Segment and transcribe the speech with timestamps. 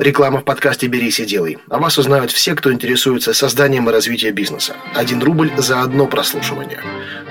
[0.00, 1.56] Реклама в подкасте «Берись и делай».
[1.70, 4.74] О вас узнают все, кто интересуется созданием и развитием бизнеса.
[4.92, 6.80] Один рубль за одно прослушивание.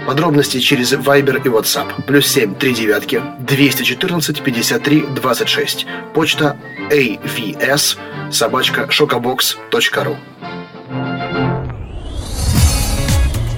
[0.08, 2.06] Подробности через Viber и WhatsApp.
[2.08, 5.86] Плюс семь три девятки 214 53 26.
[6.14, 6.58] Почта
[6.90, 7.98] avs
[8.32, 10.16] собачка шокобокс.ру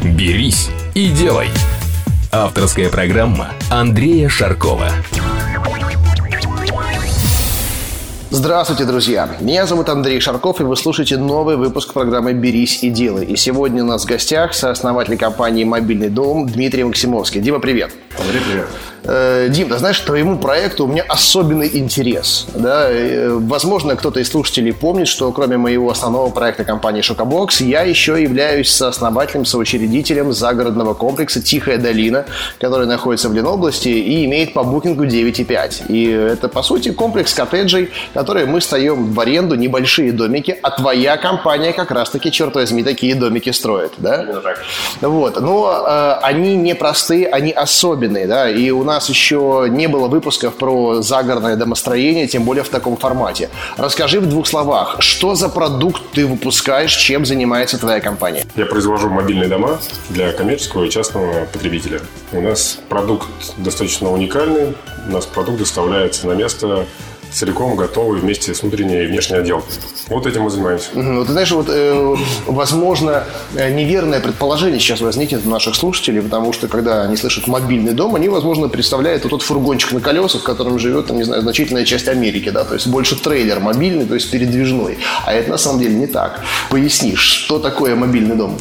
[0.01, 1.49] «Берись и делай».
[2.31, 4.89] Авторская программа Андрея Шаркова.
[8.31, 9.29] Здравствуйте, друзья!
[9.39, 13.25] Меня зовут Андрей Шарков, и вы слушаете новый выпуск программы «Берись и делай».
[13.25, 17.39] И сегодня у нас в гостях сооснователь компании «Мобильный дом» Дмитрий Максимовский.
[17.39, 17.91] Дима, привет!
[18.19, 18.67] Андрей, привет!
[19.07, 22.47] Э, Дим, ты знаешь, твоему проекту у меня особенный интерес.
[22.55, 22.87] Да?
[22.89, 28.21] Э, возможно, кто-то из слушателей помнит, что кроме моего основного проекта компании Шокобокс, я еще
[28.21, 32.25] являюсь сооснователем, соучредителем загородного комплекса «Тихая долина»,
[32.59, 35.85] который находится в Ленобласти и имеет по букингу 9,5.
[35.89, 37.91] И это, по сути, комплекс коттеджей,
[38.25, 43.13] которые мы стоим в аренду, небольшие домики, а твоя компания как раз-таки, черт возьми, такие
[43.13, 43.91] домики строит.
[43.99, 44.25] Да?
[45.01, 45.39] Вот.
[45.39, 48.25] Но э, они не простые, они особенные.
[48.25, 48.49] Да?
[48.49, 53.49] И у нас еще не было выпусков про загородное домостроение, тем более в таком формате.
[53.77, 58.43] Расскажи в двух словах, что за продукт ты выпускаешь, чем занимается твоя компания?
[58.55, 59.77] Я произвожу мобильные дома
[60.09, 62.01] для коммерческого и частного потребителя.
[62.31, 64.73] У нас продукт достаточно уникальный.
[65.07, 66.87] У нас продукт доставляется на место
[67.35, 69.73] целиком готовый вместе с внутренней и внешней отделкой.
[70.07, 70.89] Вот этим мы занимаемся.
[70.93, 71.25] Угу.
[71.25, 76.67] Ты знаешь, вот, э, возможно, э, неверное предположение сейчас возникнет у наших слушателей, потому что,
[76.67, 80.79] когда они слышат мобильный дом, они, возможно, представляют вот тот фургончик на колесах, в котором
[80.79, 84.31] живет, там, не знаю, значительная часть Америки, да, то есть больше трейлер мобильный, то есть
[84.31, 84.97] передвижной.
[85.25, 86.41] А это на самом деле не так.
[86.69, 88.57] Поясни, что такое мобильный дом?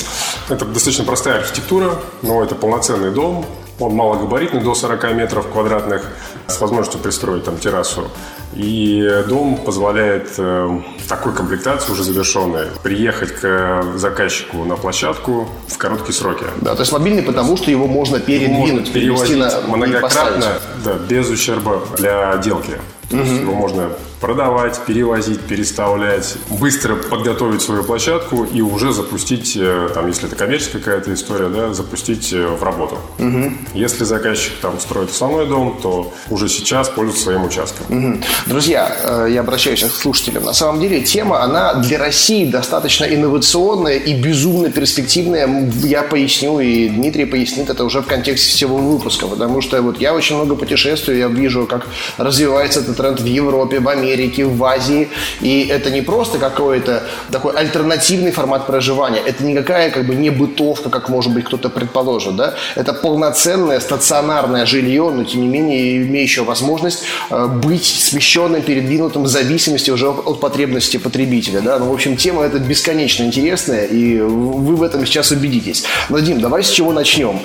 [0.49, 3.47] Это достаточно простая архитектура, но это полноценный дом,
[3.79, 6.03] он малогабаритный, до 40 метров квадратных,
[6.47, 8.09] с возможностью пристроить там террасу.
[8.55, 16.15] И дом позволяет э, такой комплектации уже завершенной приехать к заказчику на площадку в короткие
[16.15, 16.45] сроки.
[16.61, 20.47] Да, то есть мобильный, потому что его можно передвинуть, можно перевозить на, многократно,
[20.85, 22.79] да, без ущерба для отделки.
[23.11, 23.25] То угу.
[23.25, 23.91] есть его можно
[24.25, 30.81] продавать, перевозить, переставлять, быстро подготовить свою площадку и уже запустить, э, там, если это коммерческая
[30.81, 32.97] какая-то история, да, запустить э, в работу.
[33.19, 33.53] Угу.
[33.75, 37.85] Если заказчик там строит основной дом, то уже сейчас пользуется своим участком.
[37.91, 38.21] Угу.
[38.47, 40.45] Друзья, э, я обращаюсь к слушателям.
[40.45, 45.71] На самом деле тема, она для России достаточно инновационная и безумно перспективная.
[45.83, 50.15] Я поясню, и Дмитрий пояснит это уже в контексте всего выпуска, потому что вот я
[50.15, 51.87] очень много путешествую, я вижу, как
[52.17, 55.09] развивается этот тренд в Европе, в Америке, Америке, в Азии.
[55.41, 59.21] И это не просто какой-то такой альтернативный формат проживания.
[59.25, 62.37] Это никакая как бы не бытовка, как может быть кто-то предположит.
[62.37, 62.55] Да?
[62.77, 69.29] Это полноценное стационарное жилье, но тем не менее имеющее возможность э, быть смещенным, передвинутым в
[69.29, 71.61] зависимости уже от потребности потребителя.
[71.61, 71.79] Да?
[71.79, 75.85] Ну, в общем, тема эта бесконечно интересная, и вы в этом сейчас убедитесь.
[76.09, 77.41] Но, Дим, давай с чего начнем?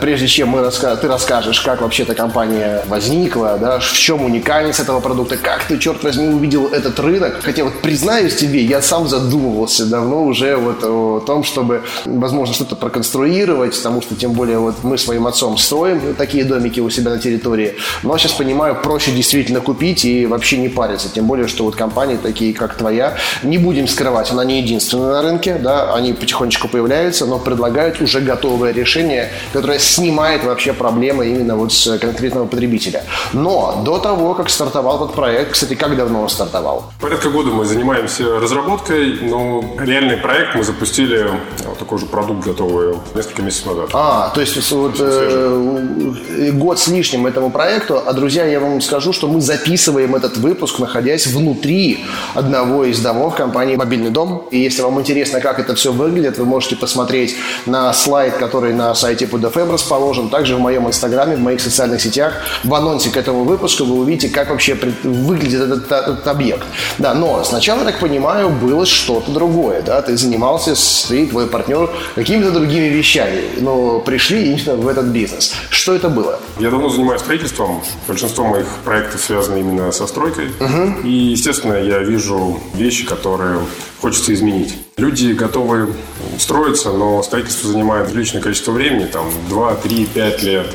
[0.00, 0.96] Прежде чем мы раска...
[0.96, 5.78] ты расскажешь, как вообще эта компания возникла, да, в чем уникальность этого продукта, как ты,
[5.78, 7.40] черт возьми, увидел этот рынок.
[7.42, 12.76] Хотя вот признаюсь тебе, я сам задумывался давно уже вот о том, чтобы, возможно, что-то
[12.76, 17.18] проконструировать, потому что тем более вот мы своим отцом строим такие домики у себя на
[17.18, 17.74] территории.
[18.02, 21.08] Но сейчас понимаю, проще действительно купить и вообще не париться.
[21.12, 25.22] Тем более, что вот компании такие, как твоя, не будем скрывать, она не единственная на
[25.22, 31.56] рынке, да, они потихонечку появляются, но предлагают уже готовое решение, которое снимает вообще проблемы именно
[31.56, 33.04] вот с конкретного потребителя.
[33.32, 36.92] Но до того, как стартовал этот проект, кстати, как давно он стартовал?
[37.00, 41.28] Порядка года мы занимаемся разработкой, но реальный проект мы запустили,
[41.64, 43.90] вот такой же продукт готовый, несколько месяцев назад.
[43.92, 49.12] А, то есть вот э, год с лишним этому проекту, а, друзья, я вам скажу,
[49.12, 52.04] что мы записываем этот выпуск, находясь внутри
[52.34, 54.48] одного из домов компании «Мобильный дом».
[54.50, 58.94] И если вам интересно, как это все выглядит, вы можете посмотреть на слайд, который на
[58.94, 62.34] сайте PodFM расположен, также в моем инстаграме, в моих социальных сетях.
[62.64, 66.64] В анонсе к этому выпуску вы увидите, как вообще выглядит этот этот объект.
[66.98, 70.74] Да, но сначала, я так понимаю, было что-то другое, да, ты занимался,
[71.08, 75.54] ты, твой партнер, какими-то другими вещами, но пришли именно в этот бизнес.
[75.70, 76.40] Что это было?
[76.58, 81.00] Я давно занимаюсь строительством, большинство моих проектов связаны именно со стройкой, угу.
[81.04, 83.60] и, естественно, я вижу вещи, которые
[84.00, 84.74] хочется изменить.
[84.96, 85.92] Люди готовы
[86.38, 90.66] строиться, но строительство занимает приличное количество времени, там 2, 3, 5 лет.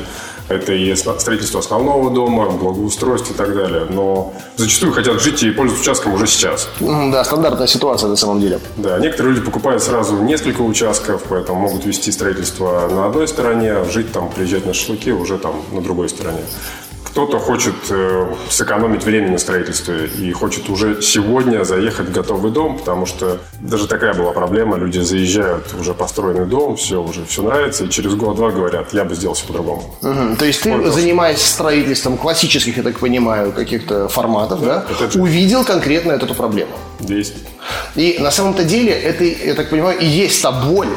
[0.50, 3.86] Это и строительство основного дома, благоустройство и так далее.
[3.88, 6.68] Но зачастую хотят жить и пользоваться участком уже сейчас.
[6.80, 8.58] Да, стандартная ситуация на самом деле.
[8.76, 14.10] Да, некоторые люди покупают сразу несколько участков, поэтому могут вести строительство на одной стороне, жить
[14.12, 16.42] там, приезжать на шашлыки уже там на другой стороне.
[17.04, 22.78] Кто-то хочет э, сэкономить время на строительстве и хочет уже сегодня заехать в готовый дом,
[22.78, 24.76] потому что даже такая была проблема.
[24.76, 29.04] Люди заезжают в уже построенный дом, все уже все нравится, и через год-два говорят, я
[29.04, 29.94] бы сделал все по-другому.
[30.02, 30.36] Угу.
[30.38, 35.64] То есть ты, вот, занимаясь строительством классических, я так понимаю, каких-то форматов, да, да увидел
[35.64, 36.72] конкретно эту проблему?
[37.00, 37.34] Есть.
[37.96, 40.88] И на самом-то деле это, я так понимаю, и есть та боль,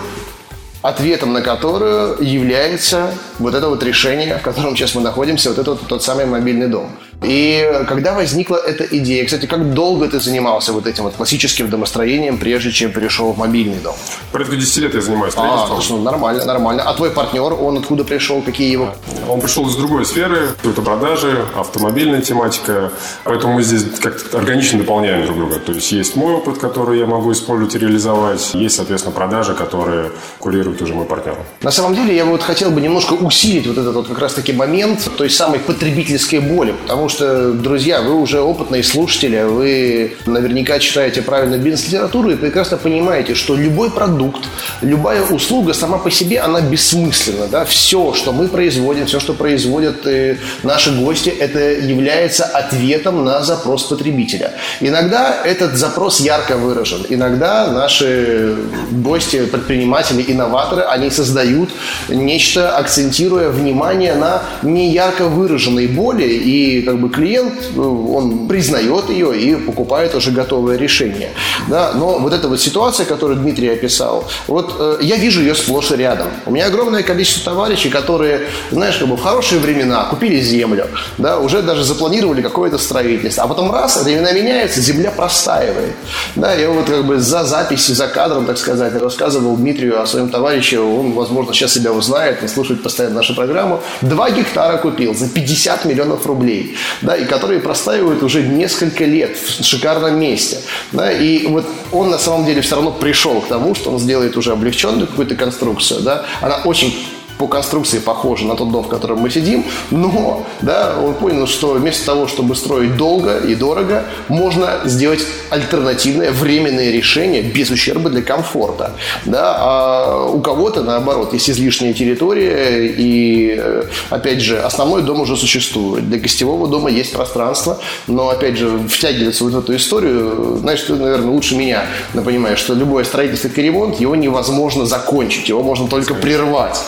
[0.83, 5.80] ответом на которую является вот это вот решение, в котором сейчас мы находимся, вот этот
[5.80, 6.91] вот тот самый мобильный дом.
[7.23, 12.37] И когда возникла эта идея, кстати, как долго ты занимался вот этим вот классическим домостроением,
[12.37, 13.95] прежде чем перешел в мобильный дом?
[14.31, 15.97] Порядка 10 лет я занимаюсь а, строительством.
[15.97, 16.83] А, ну, нормально, нормально.
[16.83, 18.93] А твой партнер, он откуда пришел, какие его?
[19.29, 22.91] Он пришел из другой сферы, это продажи, автомобильная тематика,
[23.23, 25.59] поэтому мы здесь как-то органично дополняем друг друга.
[25.59, 30.11] То есть есть мой опыт, который я могу использовать и реализовать, есть, соответственно, продажи, которые
[30.39, 31.37] курирует уже мой партнер.
[31.61, 35.09] На самом деле, я вот хотел бы немножко усилить вот этот вот как раз-таки момент
[35.17, 41.21] той самой потребительской боли, потому что что, друзья, вы уже опытные слушатели, вы наверняка читаете
[41.21, 44.42] правильно бизнес-литературу и прекрасно понимаете, что любой продукт,
[44.81, 47.48] любая услуга сама по себе, она бессмысленна.
[47.48, 47.65] Да?
[47.65, 53.83] Все, что мы производим, все, что производят э, наши гости, это является ответом на запрос
[53.83, 54.51] потребителя.
[54.81, 57.06] Иногда этот запрос ярко выражен.
[57.09, 58.56] Иногда наши
[58.92, 61.69] гости, предприниматели, инноваторы, они создают
[62.09, 69.09] нечто, акцентируя внимание на неярко выраженной боли и как бы бы клиент, э, он признает
[69.09, 71.29] ее и покупает уже готовое решение.
[71.67, 71.91] Да?
[71.94, 75.95] Но вот эта вот ситуация, которую Дмитрий описал, вот э, я вижу ее сплошь и
[75.95, 76.27] рядом.
[76.45, 81.39] У меня огромное количество товарищей, которые, знаешь, как бы в хорошие времена купили землю, да,
[81.39, 85.94] уже даже запланировали какое-то строительство, а потом раз, времена меняются, земля простаивает.
[86.35, 90.29] Да, я вот как бы за записью, за кадром, так сказать, рассказывал Дмитрию о своем
[90.29, 95.29] товарище, он, возможно, сейчас себя узнает, он слушает постоянно нашу программу, два гектара купил за
[95.29, 100.59] 50 миллионов рублей да, и которые простаивают уже несколько лет в шикарном месте.
[100.91, 104.38] Да, и вот он на самом деле все равно пришел к тому, что он сделает
[104.38, 106.01] уже облегченную какую-то конструкцию.
[106.01, 106.95] Да, она очень
[107.44, 111.74] по конструкции похожа на тот дом, в котором мы сидим, но да, он понял, что
[111.74, 118.22] вместо того, чтобы строить долго и дорого, можно сделать альтернативное временное решение без ущерба для
[118.22, 118.94] комфорта.
[119.25, 119.57] Да?
[119.60, 126.07] А у кого-то, наоборот, есть излишняя территория, и, э, опять же, основной дом уже существует.
[126.07, 130.94] Для гостевого дома есть пространство, но, опять же, втягиваться вот в эту историю, знаешь, ты,
[130.94, 131.84] наверное, лучше меня
[132.24, 136.80] понимаешь, что любое строительство и ремонт, его невозможно закончить, его можно только прервать.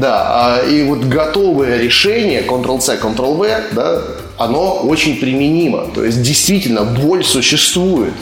[0.00, 4.02] Да, а, и вот готовое решение Ctrl-C, Ctrl-V, да,
[4.36, 5.88] оно очень применимо.
[5.94, 8.12] То есть действительно боль существует.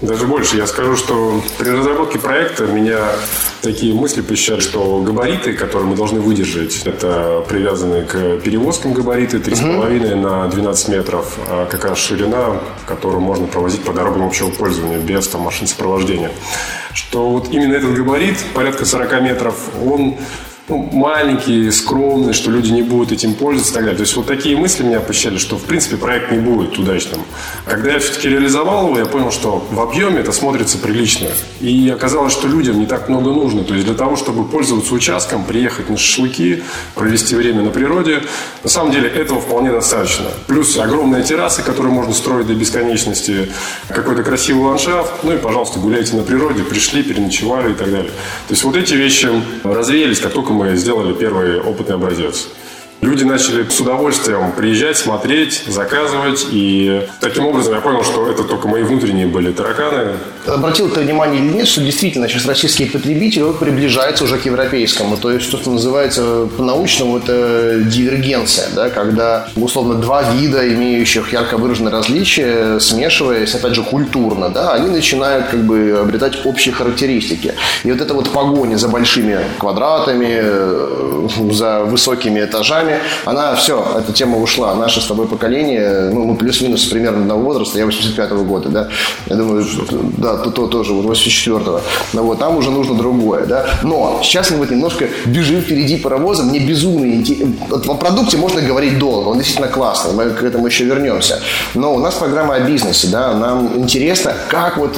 [0.00, 3.00] Даже больше, я скажу, что при разработке проекта меня
[3.60, 10.12] такие мысли посещали, что габариты, которые мы должны выдержать, это привязанные к перевозкам габариты 3,5
[10.12, 10.16] угу.
[10.16, 15.28] на 12 метров, а как раз ширина, которую можно провозить по дорогам общего пользования без
[15.28, 16.30] там, машин сопровождения.
[16.94, 20.16] Что вот именно этот габарит, порядка 40 метров, он
[20.70, 23.96] ну, маленький, скромный, что люди не будут этим пользоваться и так далее.
[23.96, 27.22] То есть вот такие мысли меня посещали, что в принципе проект не будет удачным.
[27.66, 31.28] Когда я все-таки реализовал его, я понял, что в объеме это смотрится прилично.
[31.60, 33.64] И оказалось, что людям не так много нужно.
[33.64, 36.62] То есть для того, чтобы пользоваться участком, приехать на шашлыки,
[36.94, 38.22] провести время на природе,
[38.62, 40.26] на самом деле этого вполне достаточно.
[40.46, 43.50] Плюс огромные террасы, которые можно строить до бесконечности,
[43.88, 48.10] какой-то красивый ландшафт, ну и, пожалуйста, гуляйте на природе, пришли, переночевали и так далее.
[48.46, 49.28] То есть вот эти вещи
[49.64, 52.48] развеялись, как только мы мы сделали первый опытный образец.
[53.00, 56.46] Люди начали с удовольствием приезжать, смотреть, заказывать.
[56.52, 60.16] И таким образом я понял, что это только мои внутренние были тараканы.
[60.46, 65.16] Обратил ты внимание или нет, что действительно сейчас российский потребитель вот, приближается уже к европейскому.
[65.16, 68.68] То есть, что называется по-научному, это дивергенция.
[68.74, 74.90] Да, когда, условно, два вида, имеющих ярко выраженные различия, смешиваясь, опять же, культурно, да, они
[74.90, 77.54] начинают как бы обретать общие характеристики.
[77.82, 83.84] И вот эта вот погоня за большими квадратами, э, за высокими этажами, годами, она все,
[83.98, 84.74] эта тема ушла.
[84.74, 88.88] Наше с тобой поколение, ну, мы плюс-минус примерно одного возраста, я 85-го года, да,
[89.26, 89.64] я думаю,
[90.16, 91.80] да, то, то тоже, вот 84-го.
[92.12, 93.66] Ну, вот, там уже нужно другое, да.
[93.82, 97.52] Но сейчас мы вот немножко бежим впереди паровоза, мне безумно интересно.
[97.70, 101.40] О продукте можно говорить долго, он действительно классный, мы к этому еще вернемся.
[101.74, 104.96] Но у нас программа о бизнесе, да, нам интересно, как вот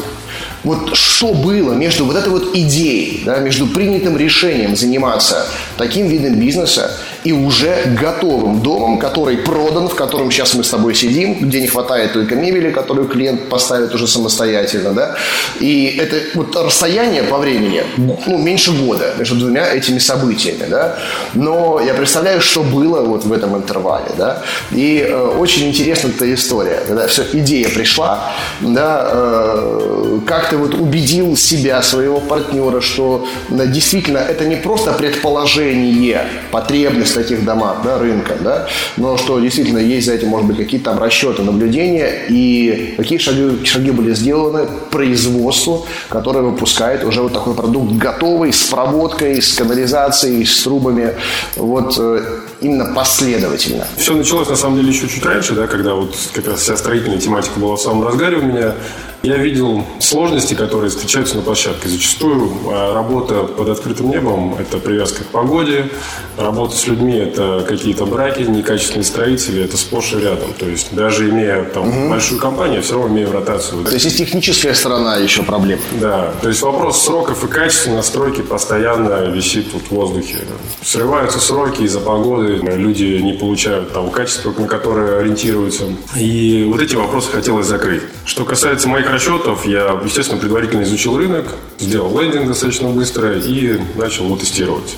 [0.64, 5.46] Вот что было между вот этой вот идеей, да, между принятым решением заниматься
[5.76, 6.92] таким видом бизнеса
[7.24, 11.68] и уже готовым домом, который продан, в котором сейчас мы с тобой сидим, где не
[11.68, 15.16] хватает только мебели, которую клиент поставит уже самостоятельно, да,
[15.60, 20.98] и это вот расстояние по времени, ну, меньше года между двумя этими событиями, да,
[21.34, 26.32] но я представляю, что было вот в этом интервале, да, и э, очень интересна эта
[26.34, 33.26] история, когда все, идея пришла, да, э, как ты вот убедил себя, своего партнера, что
[33.48, 38.66] да, действительно это не просто предположение, потребность в таких домах, да, рынка, да,
[38.96, 43.64] но что действительно есть за этим, может быть, какие-то там расчеты, наблюдения, и какие шаги,
[43.64, 50.44] шаги были сделаны производству, которое выпускает уже вот такой продукт готовый, с проводкой, с канализацией,
[50.44, 51.12] с трубами,
[51.56, 52.22] вот э,
[52.62, 53.86] именно последовательно.
[53.96, 57.18] Все началось, на самом деле, еще чуть раньше, да, когда вот как раз вся строительная
[57.18, 58.74] тематика была в самом разгаре у меня.
[59.22, 61.88] Я видел сложности, которые встречаются на площадке.
[61.88, 65.90] Зачастую а, работа под открытым небом– это привязка к погоде,
[66.36, 70.52] работа с людьми– это какие-то браки, некачественные строители– это сплошь и рядом.
[70.58, 72.10] То есть даже имея там угу.
[72.10, 73.84] большую компанию, все равно имея ротацию.
[73.84, 75.78] То есть есть техническая сторона еще проблем.
[76.00, 80.38] Да, то есть вопрос сроков и качества настройки постоянно висит тут в воздухе.
[80.82, 85.84] Срываются сроки из-за погоды, люди не получают того качества, на которое ориентируются.
[86.16, 88.02] И вот эти вопросы хотелось закрыть.
[88.24, 91.46] Что касается моих расчетов, я, естественно, предварительно изучил рынок,
[91.78, 94.96] сделал лендинг достаточно быстро и начал его тестировать.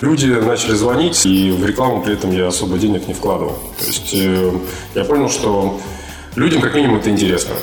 [0.00, 3.58] Люди начали звонить, и в рекламу при этом я особо денег не вкладывал.
[3.78, 4.52] То есть э,
[4.94, 5.78] я понял, что
[6.36, 7.54] людям как минимум это интересно.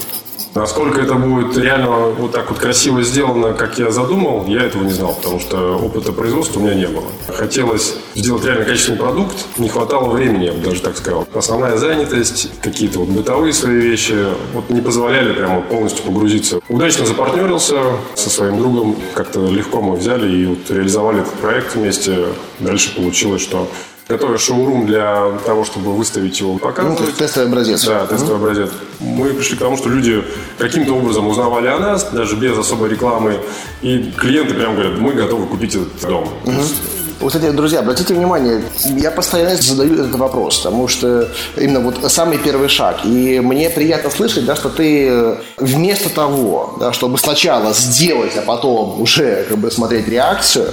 [0.56, 4.92] Насколько это будет реально вот так вот красиво сделано, как я задумал, я этого не
[4.92, 7.08] знал, потому что опыта производства у меня не было.
[7.28, 11.28] Хотелось сделать реально качественный продукт, не хватало времени, я бы даже так сказал.
[11.34, 14.16] Основная занятость, какие-то вот бытовые свои вещи,
[14.54, 16.60] вот не позволяли прямо полностью погрузиться.
[16.70, 17.82] Удачно запартнерился
[18.16, 22.28] со своим другом, как-то легко мы взяли и вот реализовали этот проект вместе.
[22.60, 23.68] Дальше получилось, что
[24.08, 27.00] готовя шоурум для того, чтобы выставить его показывать.
[27.00, 27.86] Ну, тестовый образец.
[27.86, 28.52] Да, тестовый mm-hmm.
[28.52, 28.70] образец.
[29.00, 30.24] Мы пришли к тому, что люди
[30.58, 33.40] каким-то образом узнавали о нас, даже без особой рекламы,
[33.82, 36.30] и клиенты прям говорят, мы готовы купить этот дом.
[36.46, 36.76] Mm-hmm.
[37.20, 42.38] Вот, кстати, друзья, обратите внимание, я постоянно задаю этот вопрос, потому что именно вот самый
[42.38, 43.06] первый шаг.
[43.06, 49.02] И мне приятно слышать, да, что ты вместо того, да, чтобы сначала сделать, а потом
[49.02, 50.72] уже как бы смотреть реакцию,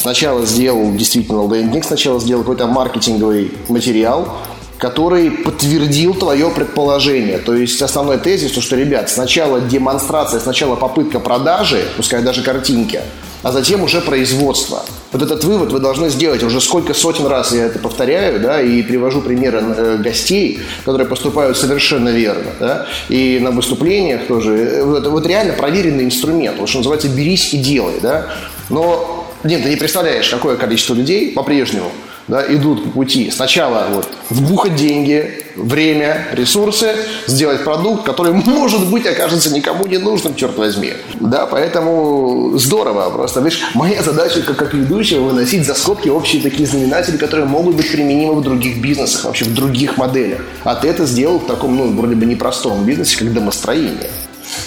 [0.00, 4.38] Сначала сделал действительно лендинг, сначала сделал какой-то маркетинговый материал,
[4.78, 7.36] который подтвердил твое предположение.
[7.36, 13.02] То есть основной тезис, то, что, ребят, сначала демонстрация, сначала попытка продажи, пускай даже картинки,
[13.42, 14.82] а затем уже производство.
[15.12, 18.80] Вот этот вывод вы должны сделать уже сколько сотен раз я это повторяю, да, и
[18.80, 24.56] привожу примеры э, гостей, которые поступают совершенно верно, да, и на выступлениях тоже.
[24.56, 28.28] Это вот реально проверенный инструмент, вот что называется «берись и делай», да.
[28.70, 31.90] Но Дим, ты не представляешь, какое количество людей по-прежнему
[32.30, 33.30] да, идут по пути.
[33.30, 36.94] Сначала вот, вбухать деньги, время, ресурсы,
[37.26, 40.92] сделать продукт, который, может быть, окажется никому не нужным, черт возьми.
[41.18, 43.40] Да, поэтому здорово просто.
[43.40, 47.90] Видишь, моя задача как, как ведущего выносить за скобки общие такие знаменатели, которые могут быть
[47.90, 50.40] применимы в других бизнесах, вообще в других моделях.
[50.64, 54.10] А ты это сделал в таком, ну, вроде бы непростом бизнесе, как домостроение.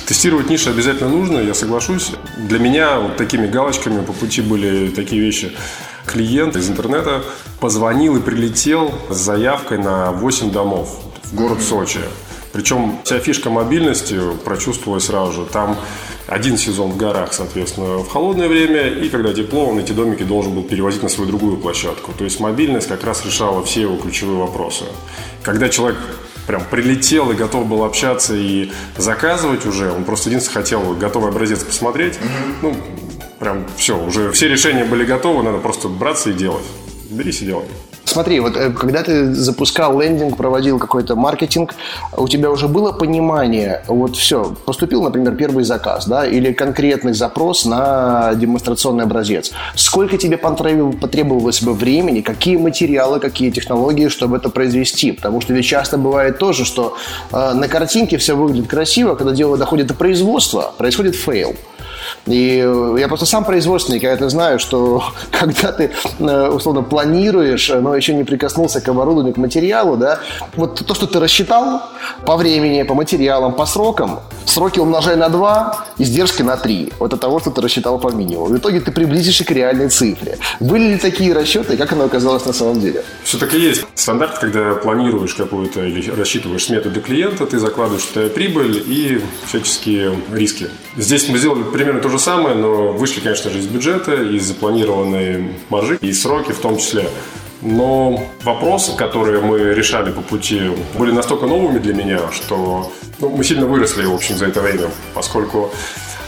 [0.08, 2.12] Тестировать ниши обязательно нужно, я соглашусь.
[2.38, 5.52] Для меня вот такими галочками по пути были такие вещи.
[6.06, 7.24] Клиент из интернета
[7.60, 12.02] позвонил и прилетел с заявкой на 8 домов в город Сочи.
[12.52, 15.46] Причем вся фишка мобильности прочувствовалась сразу же.
[15.46, 15.78] Там
[16.28, 20.54] один сезон в горах, соответственно, в холодное время, и когда тепло, он эти домики должен
[20.54, 22.12] был перевозить на свою другую площадку.
[22.12, 24.86] То есть мобильность как раз решала все его ключевые вопросы.
[25.42, 25.98] Когда человек
[26.48, 29.92] прям прилетел и готов был общаться и заказывать уже.
[29.92, 32.20] Он просто единственное хотел готовый образец посмотреть.
[32.62, 32.76] Ну,
[33.40, 36.66] прям все, уже все решения были готовы, надо просто браться и делать.
[37.10, 37.66] Берись и делай.
[38.06, 41.74] Смотри, вот э, когда ты запускал лендинг, проводил какой-то маркетинг,
[42.18, 47.66] у тебя уже было понимание, вот все, поступил, например, первый заказ, да, или конкретный запрос
[47.66, 49.52] на демонстрационный образец.
[49.76, 55.14] Сколько тебе потребовалось бы времени, какие материалы, какие технологии, чтобы это произвести?
[55.14, 56.98] Потому что ведь часто бывает тоже, что
[57.32, 61.56] э, на картинке все выглядит красиво, когда дело доходит до производства, происходит фейл.
[62.26, 62.58] И
[62.98, 68.14] я просто сам производственник, я это знаю, что когда ты, э, условно, планируешь, но еще
[68.14, 70.20] не прикоснулся к оборудованию, к материалу, да,
[70.56, 71.82] вот то, что ты рассчитал
[72.26, 76.94] по времени, по материалам, по срокам, Сроки умножай на 2, издержки на 3.
[77.00, 78.48] Вот от того, что ты рассчитал по минимуму.
[78.48, 80.38] В итоге ты приблизишься к реальной цифре.
[80.60, 83.04] Были ли такие расчеты, как оно оказалось на самом деле?
[83.24, 83.86] Все так и есть.
[83.96, 90.14] Стандарт, когда планируешь какую-то или рассчитываешь смету для клиента, ты закладываешь туда прибыль и всяческие
[90.32, 90.70] риски.
[90.98, 95.54] Здесь мы сделали примерно то же самое, но вышли, конечно же, из бюджета, из запланированной
[95.70, 97.10] маржи и сроки в том числе.
[97.62, 103.44] Но вопросы, которые мы решали по пути, были настолько новыми для меня, что ну, мы
[103.44, 105.72] сильно выросли, в общем, за это время, поскольку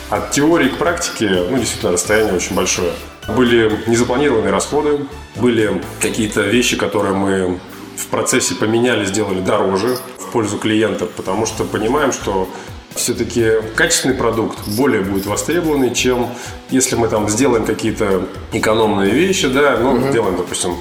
[0.09, 2.93] от теории к практике, ну, действительно, расстояние очень большое.
[3.35, 7.59] Были незапланированные расходы, были какие-то вещи, которые мы
[7.97, 12.47] в процессе поменяли, сделали дороже в пользу клиента, потому что понимаем, что
[12.95, 16.29] все-таки качественный продукт более будет востребованный, чем
[16.69, 20.11] если мы там сделаем какие-то экономные вещи, да, ну, угу.
[20.11, 20.75] делаем, допустим,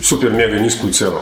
[0.00, 1.20] супер-мега низкую цену.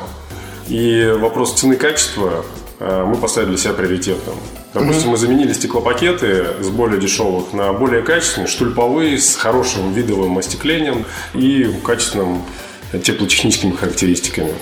[0.69, 2.45] И вопрос цены-качества
[2.79, 4.35] э, мы поставили для себя приоритетом.
[4.75, 5.11] Допустим, mm-hmm.
[5.11, 11.71] мы заменили стеклопакеты с более дешевых на более качественные, штульповые, с хорошим видовым остеклением и
[11.85, 12.43] качественным
[13.03, 14.55] теплотехническими характеристиками.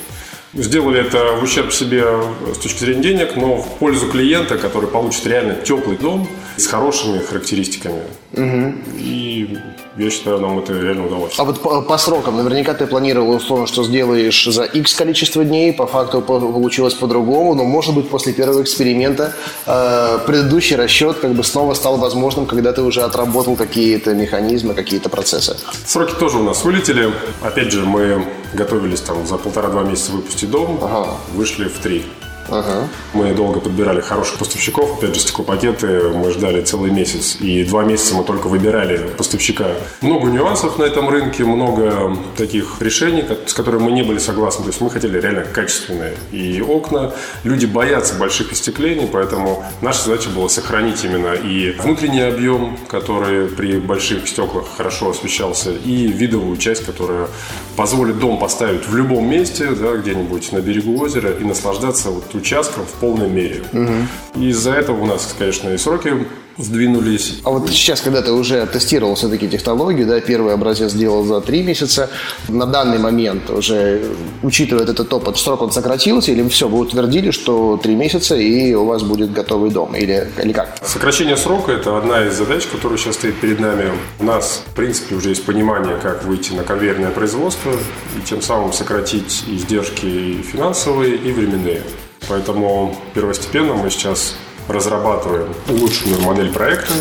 [0.55, 2.05] Сделали это в ущерб себе
[2.53, 6.27] с точки зрения денег, но в пользу клиента, который получит реально теплый дом
[6.57, 8.03] с хорошими характеристиками.
[8.33, 8.75] Угу.
[8.99, 9.59] И
[9.97, 11.35] я считаю, нам это реально удалось.
[11.39, 15.73] А вот по, по срокам, наверняка ты планировал условно, что сделаешь за X количество дней,
[15.73, 19.35] по факту получилось по-другому, но может быть после первого эксперимента
[19.67, 25.11] э, предыдущий расчет как бы снова стал возможным, когда ты уже отработал какие-то механизмы, какие-то
[25.11, 25.57] процессы.
[25.87, 27.13] Сроки тоже у нас вылетели.
[27.43, 31.17] Опять же, мы готовились там за полтора-два месяца выпустить дом, ага.
[31.35, 32.05] вышли в три.
[32.51, 32.89] Ага.
[33.15, 34.99] Мы долго подбирали хороших поставщиков.
[34.99, 37.37] Опять же, стеклопакеты мы ждали целый месяц.
[37.41, 39.67] И два месяца мы только выбирали поставщика.
[40.01, 44.65] Много нюансов на этом рынке, много таких решений, с которыми мы не были согласны.
[44.65, 47.13] То есть мы хотели реально качественные и окна.
[47.45, 53.79] Люди боятся больших остеклений, поэтому наша задача была сохранить именно и внутренний объем, который при
[53.79, 57.29] больших стеклах хорошо освещался, и видовую часть, которая
[57.77, 62.85] позволит дом поставить в любом месте, да, где-нибудь на берегу озера и наслаждаться вот участком
[62.85, 63.63] в полной мере.
[63.73, 64.43] Угу.
[64.43, 66.27] Из-за этого у нас, конечно, и сроки
[66.63, 67.41] сдвинулись.
[67.45, 71.63] А вот сейчас, когда ты уже тестировал все-таки технологию, да, первый образец сделал за три
[71.63, 72.11] месяца,
[72.49, 74.03] на данный момент уже,
[74.43, 78.85] учитывая этот опыт, срок он сократился, или все, вы утвердили, что три месяца и у
[78.85, 80.77] вас будет готовый дом, или, или как?
[80.85, 83.91] Сокращение срока– это одна из задач, которая сейчас стоит перед нами.
[84.19, 88.73] У нас, в принципе, уже есть понимание, как выйти на конвейерное производство и тем самым
[88.73, 91.83] сократить издержки финансовые, и временные.
[92.29, 94.37] Поэтому первостепенно мы сейчас
[94.69, 96.93] разрабатываем улучшенную модель проекта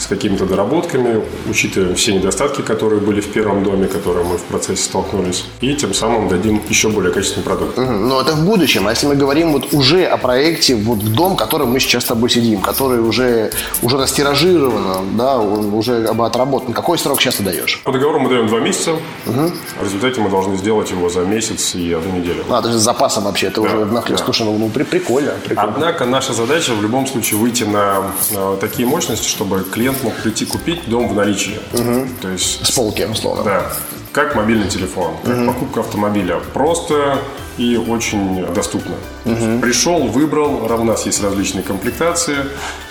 [0.00, 4.82] с какими-то доработками, учитываем все недостатки, которые были в первом доме, которые мы в процессе
[4.84, 7.78] столкнулись, и тем самым дадим еще более качественный продукт.
[7.78, 7.90] Угу.
[7.90, 8.86] Но это в будущем.
[8.86, 12.04] А если мы говорим вот уже о проекте, вот в дом, в котором мы сейчас
[12.04, 17.80] с тобой сидим, который уже, уже растиражирован, да, уже отработан, какой срок сейчас ты даешь?
[17.84, 18.92] По договору мы даем два месяца.
[19.26, 19.52] Угу.
[19.80, 22.44] В результате мы должны сделать его за месяц и одну неделю.
[22.48, 24.20] А, то есть с запасом вообще, это да, уже нахлест.
[24.20, 24.24] Да.
[24.24, 25.72] Слушай, ну, ну прикольно, прикольно.
[25.74, 30.44] Однако наша задача в любом случае выйти на, на такие мощности, чтобы клиент мог прийти
[30.44, 31.58] купить дом в наличии.
[31.72, 32.08] Угу.
[32.20, 32.66] То есть...
[32.66, 33.44] С полки, условно.
[33.44, 33.72] Да.
[34.12, 35.46] Как мобильный телефон, как угу.
[35.46, 36.40] покупка автомобиля.
[36.52, 37.18] Просто
[37.58, 38.94] и очень доступно.
[39.24, 39.60] Угу.
[39.60, 42.36] Пришел, выбрал, у нас есть различные комплектации,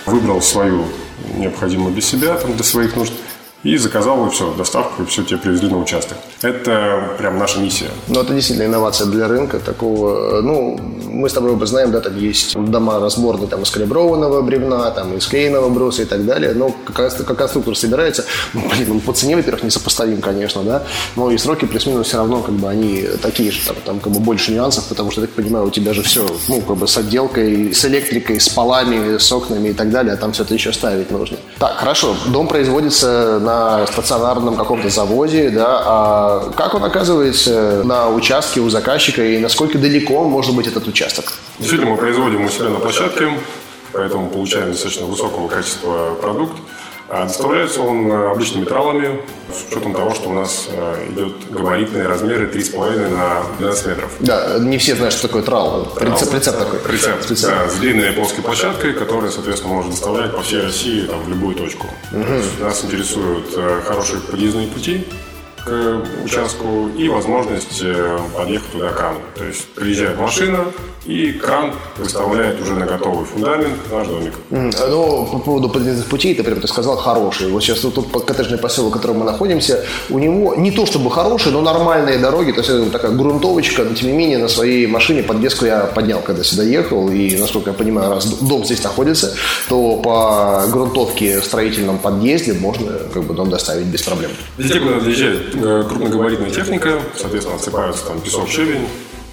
[0.06, 0.84] выбрал свою
[1.36, 3.12] необходимую для себя, там, для своих нужд–
[3.62, 6.16] и заказал, и все, доставку, и все тебе привезли на участок.
[6.42, 7.90] Это прям наша миссия.
[8.08, 10.40] Ну, это действительно инновация для рынка такого.
[10.40, 14.90] Ну, мы с тобой оба знаем, да, там есть дома разборные там из калиброванного бревна,
[14.90, 16.54] там из клееного бруса и так далее.
[16.54, 20.82] Но как, конструктор собирается, ну, блин, ну, по цене, во-первых, несопоставим, конечно, да,
[21.16, 24.20] но и сроки плюс-минус все равно, как бы, они такие же, там, там, как бы,
[24.20, 26.96] больше нюансов, потому что, я так понимаю, у тебя же все, ну, как бы, с
[26.96, 30.72] отделкой, с электрикой, с полами, с окнами и так далее, а там все это еще
[30.72, 31.36] ставить нужно.
[31.58, 33.49] Так, хорошо, дом производится на
[33.86, 40.24] стационарном каком-то заводе, да, а как он оказывается на участке у заказчика и насколько далеко
[40.24, 41.32] может быть этот участок?
[41.58, 43.30] Действительно, мы производим у себя на площадке,
[43.92, 46.56] поэтому получаем достаточно высокого качества продукт.
[47.10, 49.20] А доставляется он обычными тралами,
[49.52, 54.10] с учетом того, что у нас э, идет габаритные размеры 3,5 на 12 метров.
[54.20, 55.86] Да, не все знают, что такое трал.
[55.86, 56.78] трал прицеп, прицеп такой.
[56.78, 57.50] Прицеп, прицеп.
[57.50, 61.56] Да, с длинной плоской площадкой, которая, соответственно, может доставлять по всей России там, в любую
[61.56, 61.88] точку.
[62.12, 62.64] Угу.
[62.64, 65.04] Нас интересуют э, хорошие подъездные пути,
[65.64, 69.22] к участку и возможность э, подъехать туда краном.
[69.36, 70.66] То есть приезжает машина,
[71.06, 74.34] и кран выставляет уже на готовый фундамент наш домик.
[74.50, 77.50] Ну, по поводу подъездных путей, ты прям ты сказал хороший.
[77.50, 81.10] Вот сейчас вот тут коттеджный поселок, в котором мы находимся, у него не то чтобы
[81.10, 84.86] хороший, но нормальные дороги, то есть это такая грунтовочка, но тем не менее на своей
[84.86, 89.34] машине подвеску я поднял, когда сюда ехал, и насколько я понимаю, раз дом здесь находится,
[89.68, 94.30] то по грунтовке в строительном подъезде можно как бы дом доставить без проблем.
[94.58, 98.86] Везде, куда заезжает э, крупногабаритная техника, соответственно, отсыпаются там песок, щебень,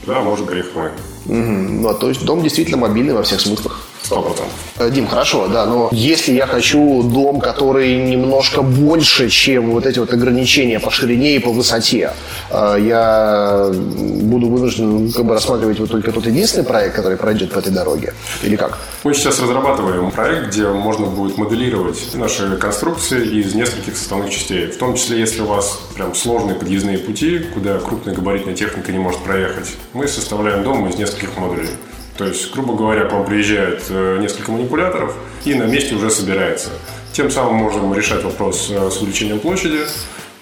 [0.06, 0.92] да, может приехать мы.
[1.26, 1.72] Угу.
[1.82, 3.82] Ну, а то есть дом действительно мобильный во всех смыслах.
[4.08, 4.93] Сто процентов.
[4.93, 10.13] Дим, хорошо, да, но если я хочу дом, который немножко больше, чем вот эти вот
[10.13, 12.13] ограничения по ширине и по высоте,
[12.50, 17.60] э, я буду вынужден как бы рассматривать вот только тот единственный проект, который пройдет по
[17.60, 18.13] этой дороге?
[18.43, 18.78] Или как?
[19.04, 24.67] Мы сейчас разрабатываем проект, где можно будет моделировать наши конструкции из нескольких составных частей.
[24.67, 29.00] В том числе, если у вас прям сложные подъездные пути, куда крупная габаритная техника не
[29.00, 31.72] может проехать, мы составляем дом из нескольких модулей.
[32.18, 36.70] То есть, грубо говоря, к вам приезжает э, несколько манипуляторов и на месте уже собирается.
[37.14, 39.82] Тем самым можем решать вопрос э, с увеличением площади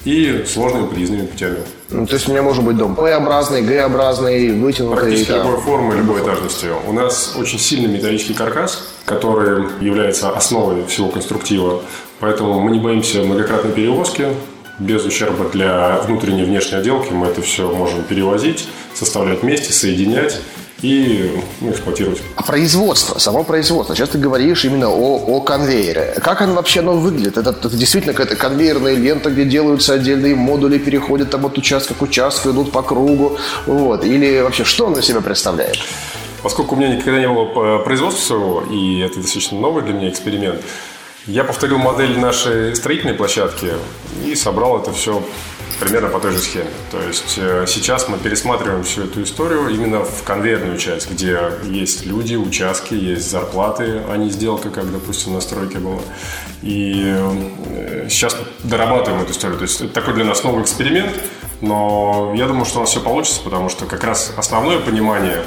[0.06, 1.58] и сложными подъездными путями.
[1.90, 4.98] Ну, то есть у меня может быть дом П-образный, Г-образный, вытянутый.
[4.98, 5.48] Практически там.
[5.48, 6.68] любой формы, любой этажности.
[6.88, 11.82] У нас очень сильный металлический каркас, который является основой всего конструктива.
[12.20, 14.28] Поэтому мы не боимся многократной перевозки.
[14.78, 20.42] Без ущерба для внутренней и внешней отделки мы это все можем перевозить, составлять вместе, соединять
[20.82, 22.22] и ну, эксплуатировать.
[22.36, 23.96] А производство, само производство.
[23.96, 26.16] Сейчас ты говоришь именно о, о конвейере.
[26.24, 27.38] Как оно вообще оно выглядит?
[27.38, 32.02] Это, это действительно какая-то конвейерная лента, где делаются отдельные модули, переходят там от участка к
[32.02, 33.38] участку, идут по кругу.
[33.66, 34.04] Вот.
[34.04, 35.78] Или вообще что он из себя представляет?
[36.44, 40.62] Поскольку у меня никогда не было производства своего, и это достаточно новый для меня эксперимент,
[41.26, 43.72] я повторил модель нашей строительной площадки
[44.24, 45.24] и собрал это все
[45.80, 46.70] примерно по той же схеме.
[46.92, 52.06] То есть э, сейчас мы пересматриваем всю эту историю именно в конвейерную часть, где есть
[52.06, 56.02] люди, участки, есть зарплаты, а не сделка, как, допустим, на стройке было.
[56.62, 59.58] И э, сейчас дорабатываем эту историю.
[59.58, 61.12] То есть это такой для нас новый эксперимент,
[61.62, 65.44] но я думаю, что у нас все получится, потому что как раз основное понимание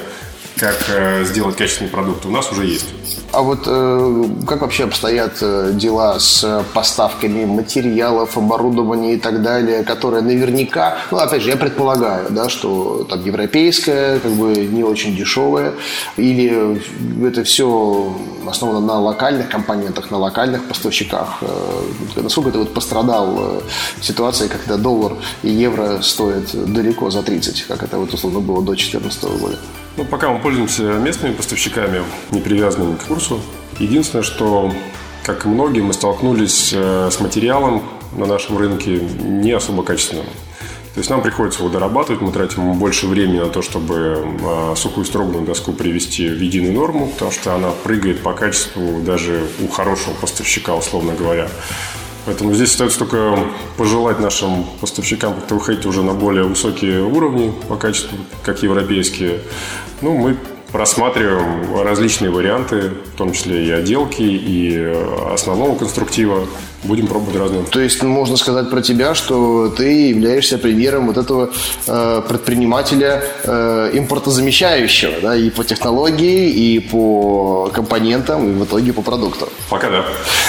[0.59, 2.85] как э, сделать качественный продукт, у нас уже есть.
[3.31, 9.83] А вот э, как вообще обстоят э, дела с поставками материалов, оборудования и так далее,
[9.83, 15.15] которые наверняка, ну, опять же, я предполагаю, да, что там европейское, как бы не очень
[15.15, 15.73] дешевое,
[16.17, 16.81] или
[17.25, 21.41] это все основано на локальных компонентах, на локальных поставщиках.
[22.15, 23.61] Насколько ты вот пострадал
[23.99, 28.61] в ситуации, когда доллар и евро стоят далеко за 30, как это вот условно было
[28.61, 29.57] до 2014 года?
[29.99, 33.41] Ну, пока мы пользуемся местными поставщиками, не привязанными к курсу.
[33.79, 34.73] Единственное, что,
[35.25, 37.83] как и многие, мы столкнулись э, с материалом
[38.15, 40.23] на нашем рынке не особо качественным.
[40.93, 45.05] То есть нам приходится его дорабатывать, мы тратим больше времени на то, чтобы э, сухую
[45.05, 50.13] строганную доску привести в единую норму, потому что она прыгает по качеству даже у хорошего
[50.13, 51.49] поставщика, условно говоря.
[52.25, 53.39] Поэтому здесь остается только
[53.77, 59.39] пожелать нашим поставщикам как-то выходить уже на более высокие уровни по качеству, как европейские.
[60.01, 60.37] Ну, мы
[60.71, 66.45] просматриваем различные варианты, в том числе и отделки, и э, основного конструктива.
[66.83, 67.63] Будем пробовать разные.
[67.63, 71.49] То есть можно сказать про тебя, что ты являешься примером вот этого
[71.87, 79.01] э, предпринимателя э, импортозамещающего, да, и по технологии, и по компонентам, и в итоге по
[79.01, 79.49] продукту.
[79.69, 80.05] Пока да.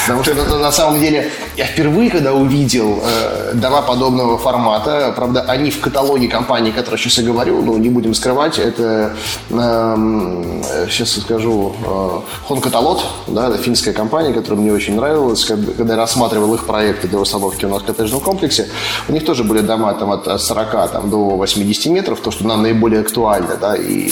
[0.06, 5.42] Потому что это, на самом деле я впервые, когда увидел э, дома подобного формата, правда,
[5.48, 9.16] они в каталоге компании, о которой сейчас я говорю, ну, не будем скрывать, это,
[9.50, 15.96] э, сейчас скажу, э, Хонкаталот, да, это финская компания, которая мне очень нравилась, когда я
[15.96, 16.19] рассматривал
[16.54, 18.68] их проекты для установки у нас в коттеджном комплексе,
[19.08, 22.62] у них тоже были дома там, от 40 там, до 80 метров, то, что нам
[22.62, 24.10] наиболее актуально, да, и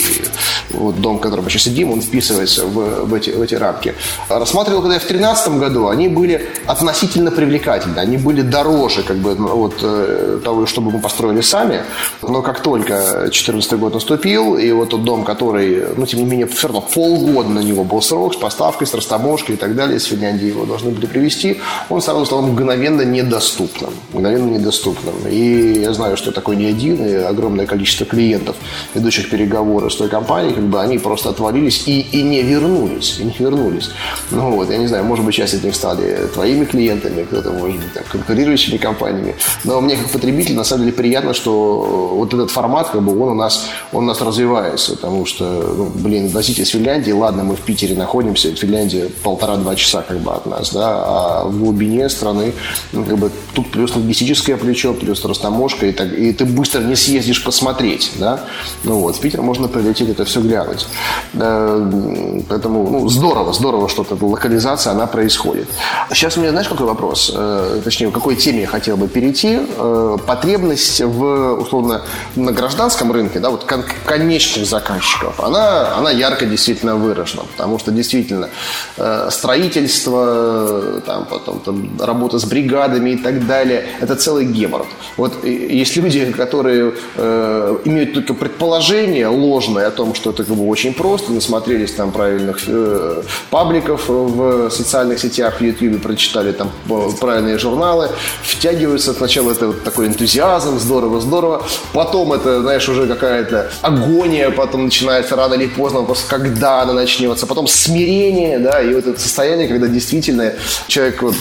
[0.71, 3.95] вот дом, в котором мы сейчас сидим, он вписывается в, в, эти, в эти рамки.
[4.29, 9.31] Рассматривал, когда я в 2013 году, они были относительно привлекательны, они были дороже как бы,
[9.31, 11.83] от э, того, чтобы мы построили сами,
[12.21, 16.47] но как только 2014 год наступил, и вот тот дом, который, ну, тем не менее,
[16.47, 20.05] все равно полгода на него был срок с поставкой, с растаможкой и так далее, из
[20.05, 23.91] Финляндии его должны были привезти, он сразу стал мгновенно недоступным.
[24.13, 25.15] Мгновенно недоступным.
[25.29, 28.55] И я знаю, что такой не один, и огромное количество клиентов,
[28.93, 33.19] ведущих переговоры с той компанией, как бы они просто отвалились и, и не вернулись.
[33.19, 33.89] И не вернулись.
[34.31, 37.77] Ну вот, я не знаю, может быть, часть из них стали твоими клиентами, кто-то, может
[37.77, 39.35] быть, там, конкурирующими компаниями.
[39.63, 43.29] Но мне, как потребитель, на самом деле приятно, что вот этот формат, как бы, он
[43.29, 45.43] у нас, он у нас развивается, потому что
[45.77, 50.31] ну, блин, возите из Финляндии, ладно, мы в Питере находимся, Финляндия полтора-два часа как бы
[50.31, 52.53] от нас, да, а в глубине страны,
[52.91, 56.95] ну, как бы тут плюс логистическое плечо, плюс растаможка, и, так, и ты быстро не
[56.95, 58.45] съездишь посмотреть, да,
[58.83, 60.87] ну вот, в Питер можно прилететь это все глянуть.
[61.33, 65.67] Поэтому, ну, здорово, здорово, что эта локализация, она происходит.
[66.13, 67.31] Сейчас у меня, знаешь, какой вопрос?
[67.33, 69.59] Э, точнее, в какой теме я хотел бы перейти?
[69.77, 72.01] Э, потребность в, условно,
[72.35, 77.91] на гражданском рынке, да, вот кон- конечных заказчиков, она, она ярко действительно выражена, потому что
[77.91, 78.49] действительно
[78.97, 84.87] э, строительство, там, потом там, работа с бригадами и так далее, это целый геморрот.
[85.17, 90.67] Вот есть люди, которые э, имеют только предположение ложное о том, что это как бы
[90.67, 97.09] очень просто, насмотрелись там правильных э, пабликов в социальных сетях, в YouTube, прочитали там э,
[97.19, 98.09] правильные журналы,
[98.43, 101.63] втягиваются сначала это вот такой энтузиазм, здорово, здорово,
[101.93, 107.47] потом это, знаешь, уже какая-то агония, потом начинается рано или поздно вопрос, когда она начнется,
[107.47, 110.53] потом смирение, да, и вот это состояние, когда действительно
[110.87, 111.35] человек, вот,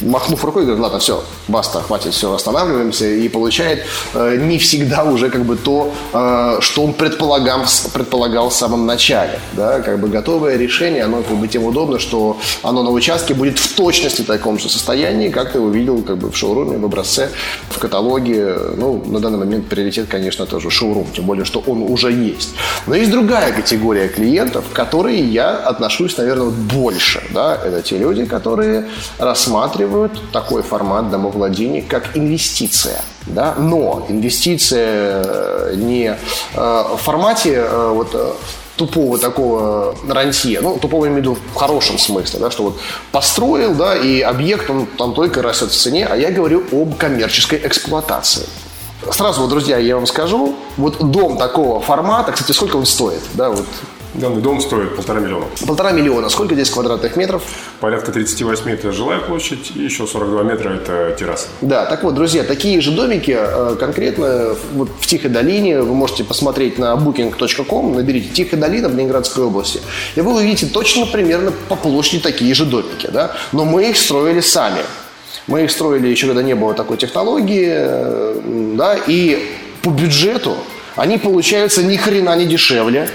[0.00, 5.30] махнув рукой, говорит, ладно, все, баста, хватит, все, останавливаемся, и получает э, не всегда уже
[5.30, 10.56] как бы то, э, что он предполагал, предполагал в самом начале, да, как бы готовое
[10.56, 14.68] решение, оно как бы тем удобно, что оно на участке будет в точности таком же
[14.68, 17.30] состоянии, как ты увидел как бы в шоуруме, в образце,
[17.68, 22.12] в каталоге, ну, на данный момент приоритет, конечно, тоже шоурум, тем более, что он уже
[22.12, 22.54] есть.
[22.86, 28.24] Но есть другая категория клиентов, к которой я отношусь, наверное, больше, да, это те люди,
[28.24, 29.73] которые рассматривают
[30.32, 33.02] такой формат домовладения как инвестиция.
[33.26, 33.54] Да?
[33.58, 36.16] Но инвестиция э, не э,
[36.54, 38.14] в формате э, вот,
[38.76, 42.80] тупого такого рантье, ну, тупого имею в виду в хорошем смысле, да, что вот
[43.12, 47.60] построил, да, и объект, он там только растет в цене, а я говорю об коммерческой
[47.64, 48.46] эксплуатации.
[49.10, 53.50] Сразу, вот, друзья, я вам скажу, вот дом такого формата, кстати, сколько он стоит, да,
[53.50, 53.66] вот
[54.14, 55.46] Данный дом стоит полтора миллиона.
[55.66, 56.28] Полтора миллиона.
[56.28, 57.42] Сколько здесь квадратных метров?
[57.80, 61.48] Порядка 38 это жилая площадь, и еще 42 метра это терраса.
[61.60, 66.22] Да, так вот, друзья, такие же домики э, конкретно вот в Тихой долине вы можете
[66.22, 69.80] посмотреть на booking.com, наберите Тихая долина в Ленинградской области,
[70.14, 74.40] и вы увидите точно примерно по площади такие же домики, да, но мы их строили
[74.40, 74.82] сами.
[75.48, 78.40] Мы их строили еще когда не было такой технологии, э,
[78.76, 79.44] да, и
[79.82, 80.56] по бюджету
[80.96, 83.08] они получаются ни хрена не дешевле,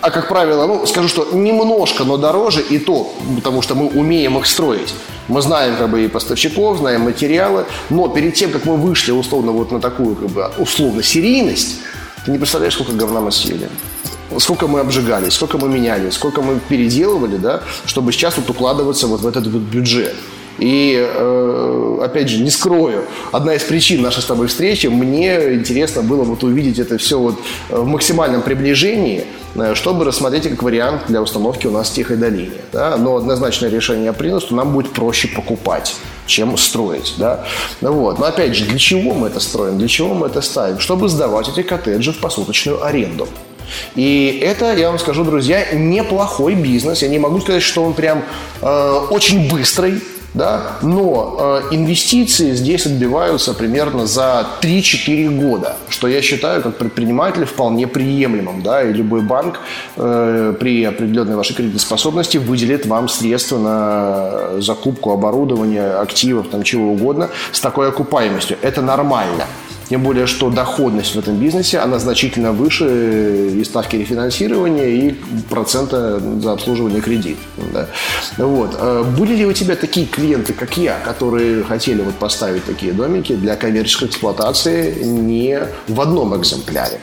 [0.00, 4.38] а как правило, ну, скажу, что немножко, но дороже, и то, потому что мы умеем
[4.38, 4.94] их строить.
[5.28, 9.52] Мы знаем как бы и поставщиков, знаем материалы, но перед тем, как мы вышли условно
[9.52, 11.80] вот на такую как бы условно серийность,
[12.24, 13.68] ты не представляешь, сколько говна мы съели
[14.38, 19.22] сколько мы обжигались, сколько мы меняли, сколько мы переделывали, да, чтобы сейчас вот укладываться вот
[19.22, 20.14] в этот вот бюджет.
[20.58, 26.02] И, э, опять же, не скрою, одна из причин нашей с тобой встречи, мне интересно
[26.02, 27.36] было вот увидеть это все вот
[27.68, 32.60] в максимальном приближении, э, чтобы рассмотреть как вариант для установки у нас в Тихой долине.
[32.72, 32.96] Да?
[32.96, 37.14] Но однозначное решение принято, что нам будет проще покупать чем строить.
[37.18, 37.44] Да?
[37.80, 38.18] Ну вот.
[38.18, 40.78] Но опять же, для чего мы это строим, для чего мы это ставим?
[40.78, 43.28] Чтобы сдавать эти коттеджи в посуточную аренду.
[43.94, 47.02] И это, я вам скажу, друзья, неплохой бизнес.
[47.02, 48.24] Я не могу сказать, что он прям
[48.60, 50.00] э, очень быстрый,
[50.34, 50.76] да?
[50.82, 57.86] Но э, инвестиции здесь отбиваются примерно за 3-4 года, что я считаю как предприниматель вполне
[57.86, 58.62] приемлемым.
[58.62, 58.82] Да?
[58.82, 59.60] И любой банк
[59.96, 66.92] э, при определенной вашей кредитной способности выделит вам средства на закупку оборудования, активов, там, чего
[66.92, 68.56] угодно с такой окупаемостью.
[68.62, 69.46] Это нормально.
[69.90, 75.14] Тем более, что доходность в этом бизнесе, она значительно выше и ставки рефинансирования, и
[75.48, 77.40] процента за обслуживание кредита.
[77.72, 77.88] Да.
[78.38, 78.76] Вот.
[78.78, 83.34] А были ли у тебя такие клиенты, как я, которые хотели вот поставить такие домики
[83.34, 87.00] для коммерческой эксплуатации не в одном экземпляре?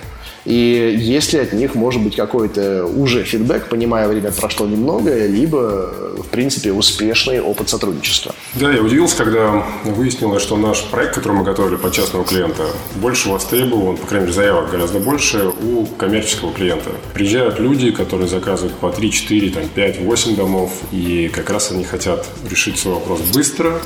[0.47, 6.27] И если от них может быть какой-то уже фидбэк, понимая, время прошло немного, либо, в
[6.31, 8.33] принципе, успешный опыт сотрудничества.
[8.53, 12.63] Да, я удивился, когда выяснилось, что наш проект, который мы готовили под частного клиента,
[12.95, 16.91] больше востребован, по крайней мере, заявок гораздо больше у коммерческого клиента.
[17.13, 21.83] Приезжают люди, которые заказывают по 3, 4, там, 5, 8 домов, и как раз они
[21.83, 23.81] хотят решить свой вопрос быстро,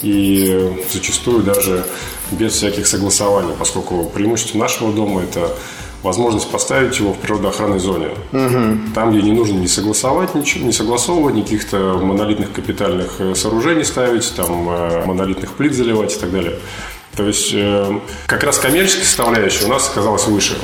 [0.00, 1.84] и зачастую даже
[2.30, 5.50] без всяких согласований, поскольку преимущество нашего дома– это
[6.02, 8.08] возможность поставить его в природоохранной зоне.
[8.32, 8.94] Угу.
[8.94, 14.34] Там, где не нужно не согласовать ничего, не согласовывать, никаких-то монолитных капитальных э, сооружений ставить,
[14.34, 16.56] там э, монолитных плит заливать и так далее.
[17.16, 20.56] То есть э, как раз коммерческая составляющая у нас оказалась выше.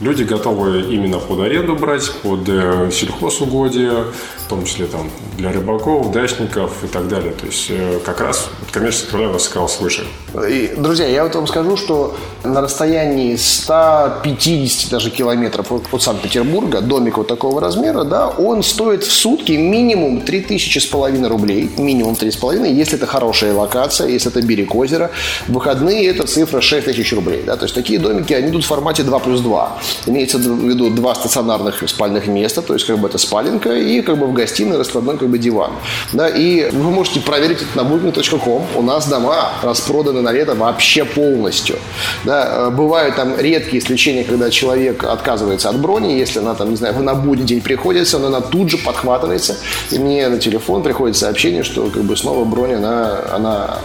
[0.00, 2.44] Люди готовы именно под аренду брать, под
[2.92, 4.06] сельхозугодие,
[4.44, 7.32] в том числе там для рыбаков, дачников и так далее.
[7.32, 10.06] То есть э, как раз коммерческая составляющая оказалась выше.
[10.48, 16.80] И, друзья, я вот вам скажу, что на расстоянии 150 даже километров от, от Санкт-Петербурга
[16.80, 22.14] домик вот такого размера, да, он стоит в сутки минимум 3000 с половиной рублей, минимум
[22.14, 25.10] 3,5, если это хорошая локация, если это берег озера.
[25.48, 27.42] В выходные это цифра 6 тысяч рублей.
[27.46, 27.56] Да?
[27.56, 29.78] То есть такие домики, они идут в формате 2 плюс 2.
[30.06, 34.18] Имеется в виду два стационарных спальных места, то есть как бы это спаленка и как
[34.18, 35.72] бы гостиной раскладной как бы диван.
[36.12, 36.28] Да?
[36.28, 38.66] И вы можете проверить это на booking.com.
[38.74, 41.78] У нас дома распроданы на лето вообще полностью.
[42.24, 42.70] Да?
[42.70, 47.14] Бывают там редкие исключения, когда человек отказывается от брони, если она там, не знаю, на
[47.14, 49.56] будний день приходится, но она тут же подхватывается,
[49.90, 53.78] и мне на телефон приходит сообщение, что как бы снова броня, она, она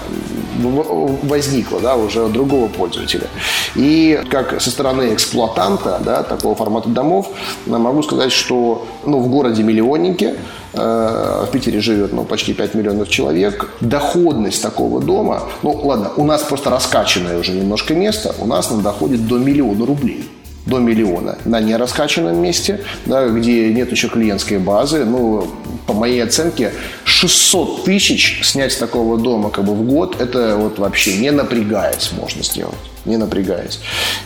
[1.23, 3.27] возникла, да, уже у другого пользователя.
[3.75, 7.27] И как со стороны эксплуатанта, да, такого формата домов,
[7.65, 10.38] могу сказать, что ну, в городе миллионники, э,
[10.73, 13.69] в Питере живет ну, почти 5 миллионов человек.
[13.81, 18.81] Доходность такого дома, ну ладно, у нас просто раскачанное уже немножко место, у нас она
[18.81, 20.29] доходит до миллиона рублей
[20.65, 25.03] до миллиона на нераскачанном месте, да, где нет еще клиентской базы.
[25.03, 25.47] Ну,
[25.87, 26.71] по моей оценке,
[27.05, 32.11] 600 тысяч снять с такого дома как бы в год, это вот вообще не напрягаясь
[32.11, 32.75] можно сделать
[33.09, 33.79] не напрягаясь.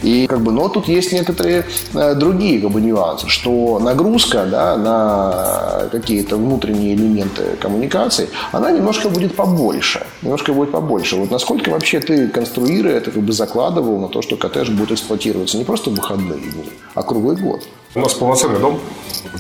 [0.04, 4.78] И как бы, но тут есть некоторые э, другие как бы, нюансы, что нагрузка да,
[4.78, 10.06] на какие-то внутренние элементы коммуникации, она немножко будет побольше.
[10.22, 11.16] Немножко будет побольше.
[11.16, 15.58] Вот насколько вообще ты, конструируя это, как бы закладывал на то, что коттедж будет эксплуатироваться
[15.58, 17.64] не просто в выходные дни, а круглый год.
[17.96, 18.80] У нас полноценный дом,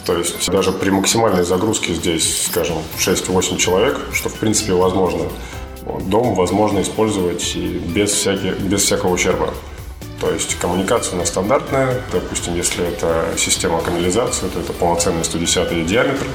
[0.05, 5.23] то есть даже при максимальной загрузке здесь, скажем, 6-8 человек, что в принципе возможно,
[6.07, 9.53] дом возможно использовать и без, всяких, без всякого ущерба.
[10.19, 12.01] То есть коммуникация у нас стандартная.
[12.11, 16.25] Допустим, если это система канализации, то это полноценный 110 диаметр.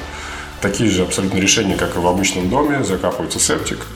[0.61, 2.85] Такие же абсолютно решения, как и в обычном доме.
[2.85, 3.87] Закапывается септик.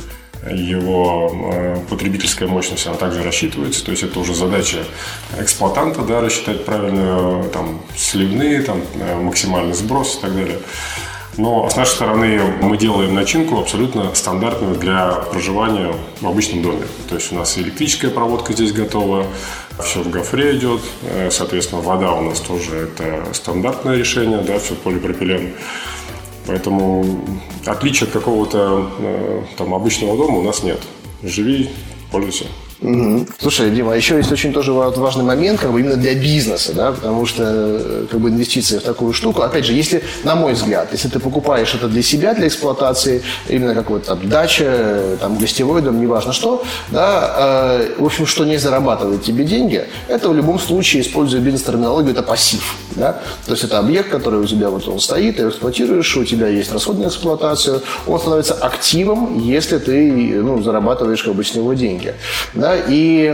[0.51, 3.85] Его э, потребительская мощность, она также рассчитывается.
[3.85, 4.79] То есть это уже задача
[5.39, 10.59] эксплуатанта, да, рассчитать правильно там, сливные, там, э, максимальный сброс и так далее.
[11.39, 16.83] Но с нашей стороны мы делаем начинку абсолютно стандартную для проживания в обычном доме.
[17.09, 19.27] То есть у нас электрическая проводка здесь готова,
[19.83, 24.75] все в гофре идет, э, соответственно, вода у нас тоже это стандартное решение, да, все
[24.75, 25.55] полипропилен.
[26.47, 27.25] Поэтому
[27.65, 30.81] отличия от какого-то э, там обычного дома у нас нет.
[31.23, 31.71] Живи,
[32.11, 32.45] пользуйся.
[32.83, 33.27] Угу.
[33.39, 36.91] Слушай, Дима, а еще есть очень тоже важный момент, как бы именно для бизнеса, да,
[36.91, 40.89] потому что э, как бы инвестиции в такую штуку, опять же, если, на мой взгляд,
[40.91, 46.01] если ты покупаешь это для себя, для эксплуатации, именно какой-то там дача, там гостевой дом,
[46.01, 51.03] неважно что, да, э, в общем, что не зарабатывает тебе деньги, это в любом случае,
[51.03, 55.37] используя бизнес-терминологию, это пассив, да, то есть это объект, который у тебя вот он стоит,
[55.37, 61.35] ты эксплуатируешь, у тебя есть расходная эксплуатация, он становится активом, если ты, ну, зарабатываешь как
[61.35, 62.15] бы с него деньги,
[62.55, 63.29] да, и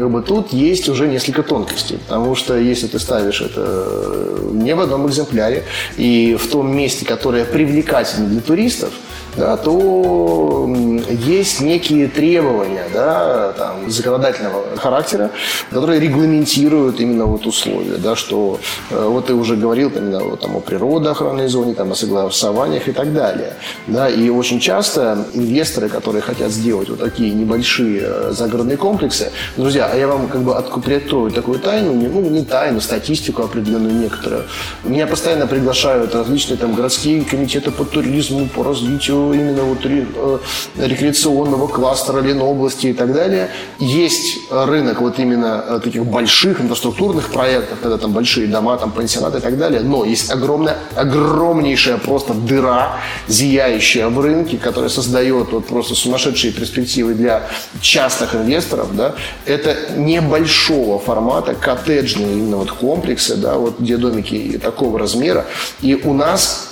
[0.00, 4.74] как бы, тут есть уже несколько тонкостей, потому что если ты ставишь это э, не
[4.74, 5.64] в одном экземпляре
[5.96, 8.90] и в том месте, которое привлекательно для туристов,
[9.36, 10.68] да, то
[11.08, 15.30] есть некие требования да, там, законодательного характера,
[15.70, 20.40] которые регламентируют именно вот условия, да, что э, вот ты уже говорил там, именно, вот,
[20.40, 23.54] там, о природоохранной зоне, там, о согласованиях и так далее.
[23.86, 29.88] Да, и очень часто инвесторы, которые хотят сделать вот такие небольшие э, загородные комплексы, друзья,
[29.90, 34.44] а я вам как бы приоткрою такую тайну, ну не тайну, статистику определенную некоторую.
[34.84, 40.38] Меня постоянно приглашают различные там городские комитеты по туризму, по развитию именно вот э,
[40.76, 43.50] рекреационного кластера Ленобласти и так далее.
[43.78, 49.38] Есть рынок вот именно э, таких больших инфраструктурных проектов, когда там большие дома, там пансионаты
[49.38, 52.96] и так далее, но есть огромная, огромнейшая просто дыра,
[53.28, 57.42] зияющая в рынке, которая создает вот просто сумасшедшие перспективы для
[57.80, 59.14] частных инвесторов, да,
[59.46, 65.46] это небольшого формата, коттеджные именно вот комплексы, да, вот где домики такого размера,
[65.80, 66.71] и у нас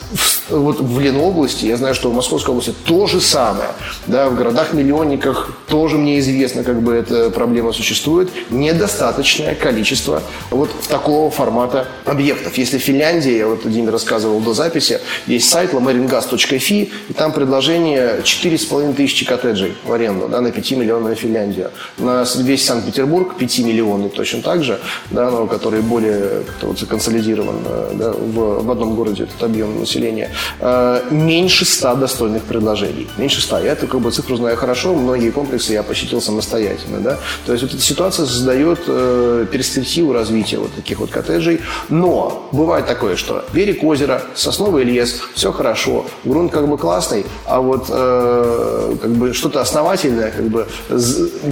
[0.51, 3.71] вот в Ленобласти, я знаю, что в Московской области то же самое.
[4.07, 8.31] Да, в городах-миллионниках тоже мне известно, как бы эта проблема существует.
[8.51, 12.59] Недостаточное количество вот такого формата объектов.
[12.59, 18.21] Если в Финляндии, я вот Диме рассказывал до записи, есть сайт lameringas.fi, и там предложение
[18.23, 21.71] 4,5 тысячи коттеджей в аренду да, на 5 миллионную Финляндию.
[21.99, 27.57] На весь Санкт-Петербург 5 миллионный точно так же, да, но который более вот, законсолидирован
[27.95, 33.09] да, в, в одном городе этот объем населения населения, э, меньше 100 достойных предложений.
[33.19, 33.59] Меньше 100.
[33.61, 36.99] Я эту как бы, цифру знаю хорошо, многие комплексы я посетил самостоятельно.
[36.99, 37.19] Да?
[37.47, 41.61] То есть вот эта ситуация создает э, перспективу развития вот таких вот коттеджей.
[41.89, 47.61] Но бывает такое, что берег озера, сосновый лес, все хорошо, грунт как бы классный, а
[47.61, 50.67] вот э, как бы что-то основательное как бы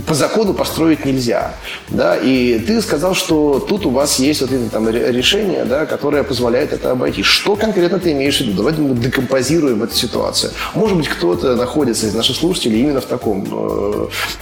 [0.07, 1.55] по закону построить нельзя.
[1.89, 2.17] Да?
[2.17, 6.73] И ты сказал, что тут у вас есть вот это там решение, да, которое позволяет
[6.73, 7.23] это обойти.
[7.23, 8.59] Что конкретно ты имеешь виду?
[8.59, 10.53] Давайте мы декомпозируем эту ситуацию.
[10.75, 13.47] Может быть, кто-то находится из наших слушателей именно в таком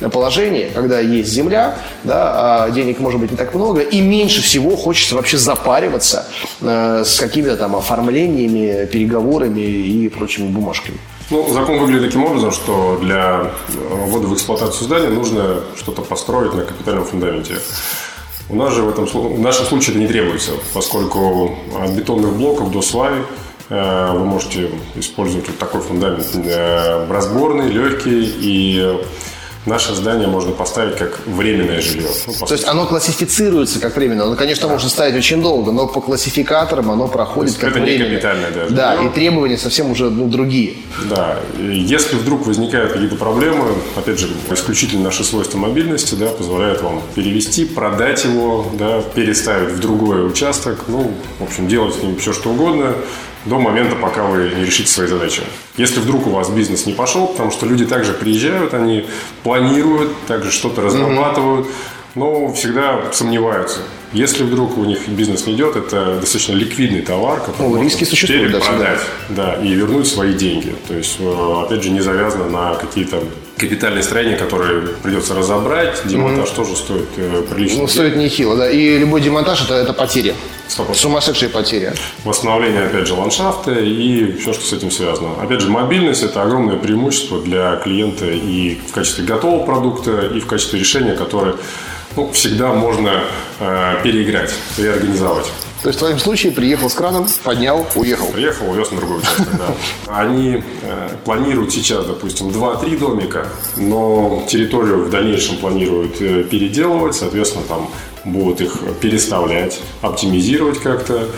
[0.01, 4.43] э, положении, когда есть земля, да, а денег может быть не так много, и меньше
[4.43, 6.27] всего хочется вообще запариваться
[6.61, 10.99] э, с какими-то там оформлениями, переговорами и прочими бумажками.
[11.29, 16.63] Ну, закон выглядит таким образом, что для ввода в эксплуатацию здания нужно что-то построить на
[16.63, 17.55] капитальном фундаменте.
[18.49, 22.71] У нас же в, этом, в нашем случае это не требуется, поскольку от бетонных блоков
[22.71, 23.23] до э,
[23.69, 29.01] вы можете использовать вот такой фундамент э, разборный, легкий и
[29.67, 32.09] наше здание можно поставить как временное жилье.
[32.27, 34.27] Ну, То есть оно классифицируется как временное.
[34.27, 34.73] Оно, конечно, да.
[34.73, 37.95] можно ставить очень долго, но по классификаторам оно проходит как это временное.
[37.95, 38.75] Это не капитальное даже.
[38.75, 40.75] Да, и требования совсем уже ну, другие.
[41.11, 41.39] Да.
[41.59, 47.03] И если вдруг возникают какие-то проблемы, опять же, исключительно наши свойства мобильности да, позволяют вам
[47.15, 52.33] перевести, продать его, да, переставить в другой участок, ну, в общем, делать с ним все,
[52.33, 52.95] что угодно,
[53.47, 55.43] до момента, пока вы не решите свои задачи.
[55.77, 59.07] Если вдруг у вас бизнес не пошел, потому что люди также приезжают, они
[59.43, 61.69] планируют, также что-то разрабатывают,
[62.15, 63.81] но всегда сомневаются.
[64.13, 68.53] Если вдруг у них бизнес не идет, это достаточно ликвидный товар, который ну, риски существуют,
[68.53, 70.75] да, продать, да, и вернуть свои деньги.
[70.89, 73.23] То есть, э, опять же, не завязано на какие-то
[73.57, 76.03] капитальные строения, которые придется разобрать.
[76.05, 76.57] Демонтаж mm-hmm.
[76.57, 77.83] тоже стоит э, прилично.
[77.83, 78.71] Ну, стоит нехило, да.
[78.71, 80.35] И любой демонтаж это, это потеря.
[80.69, 80.95] 100%.
[80.95, 81.93] Сумасшедшие потери.
[82.25, 85.41] Восстановление, опять же, ландшафта и все, что с этим связано.
[85.41, 90.47] Опять же, мобильность– это огромное преимущество для клиента и в качестве готового продукта, и в
[90.47, 91.55] качестве решения, которое
[92.17, 93.23] ну, всегда можно
[93.61, 95.47] э, переиграть, реорганизовать.
[95.87, 98.27] То есть в твоем случае приехал с краном, поднял, уехал.
[98.33, 100.19] Приехал, увез на другой участок, да.
[100.19, 107.65] Они э, планируют сейчас, допустим, 2-3 домика, но территорию в дальнейшем планируют э, переделывать, соответственно,
[107.69, 107.89] там
[108.25, 111.29] будут их переставлять, оптимизировать как-то.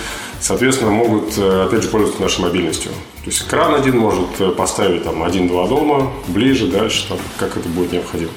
[0.40, 2.90] Соответственно, могут, э, опять же, пользоваться нашей мобильностью.
[3.24, 7.68] То есть кран один может э, поставить там один-два дома, ближе, дальше, там, как это
[7.68, 8.30] будет необходимо.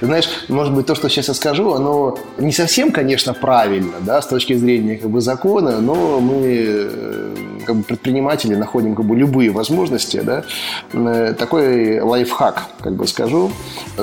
[0.00, 4.26] Знаешь, может быть, то, что сейчас я скажу, оно не совсем, конечно, правильно, да, с
[4.26, 7.34] точки зрения как бы закона, но мы э,
[7.66, 10.44] как бы предприниматели находим как бы любые возможности, да.
[10.92, 13.50] Э, такой лайфхак, как бы скажу.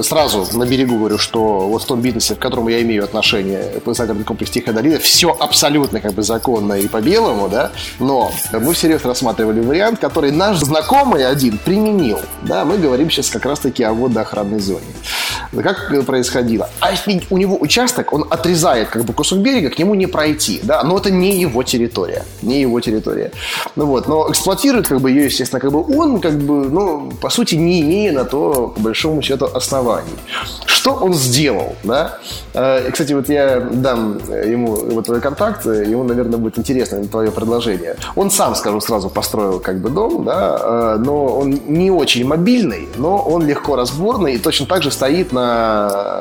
[0.01, 4.25] Сразу на берегу говорю, что вот в том бизнесе, к которому я имею отношение, загородный
[4.25, 9.05] комплекс Тихая долина, все абсолютно как бы законно и по белому, да, но мы всерьез
[9.05, 14.59] рассматривали вариант, который наш знакомый один применил, да, мы говорим сейчас как раз-таки о водоохранной
[14.59, 14.81] зоне.
[15.63, 16.69] Как происходило?
[16.79, 16.91] А
[17.29, 20.97] у него участок, он отрезает как бы кусок берега, к нему не пройти, да, но
[20.97, 23.31] это не его территория, не его территория.
[23.75, 27.29] Ну вот, но эксплуатирует как бы ее, естественно, как бы он, как бы, ну, по
[27.29, 30.09] сути, не имея на то, по большому счету, оснований.
[30.65, 32.19] Что он сделал, да?
[32.53, 37.95] Э, кстати, вот я дам ему вот твой контакт, ему, наверное, будет интересно твое предложение.
[38.15, 42.88] Он сам, скажу сразу, построил как бы дом, да, э, но он не очень мобильный,
[42.97, 45.74] но он легко разборный и точно так же стоит на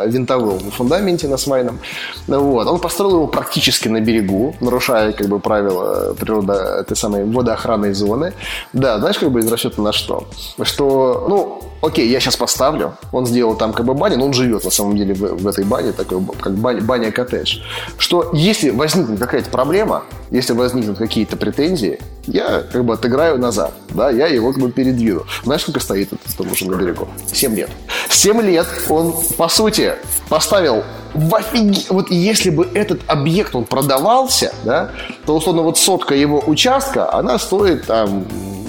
[0.07, 1.79] винтовом фундаменте, на свайном.
[2.27, 2.67] Вот.
[2.67, 8.33] Он построил его практически на берегу, нарушая как бы правила природа этой самой водоохранной зоны.
[8.73, 10.25] Да, знаешь, как бы из расчета на что?
[10.63, 14.64] Что, ну, окей, я сейчас поставлю, он сделал там как бы баню, но он живет
[14.64, 17.61] на самом деле в, в этой бане, такой как баня, баня-коттедж.
[17.99, 24.11] Что если возникнет какая-то проблема, если возникнут какие-то претензии, я как бы отыграю назад, да,
[24.11, 25.24] я его как бы передвину.
[25.45, 27.09] Знаешь, сколько стоит этот дом уже на берегу?
[27.32, 27.70] Семь лет.
[28.11, 29.95] Семь лет он, по сути,
[30.28, 30.82] поставил
[31.14, 31.91] в офиг...
[31.91, 34.91] Вот если бы этот объект, он продавался, да,
[35.26, 38.24] то, условно, вот сотка его участка, она стоит там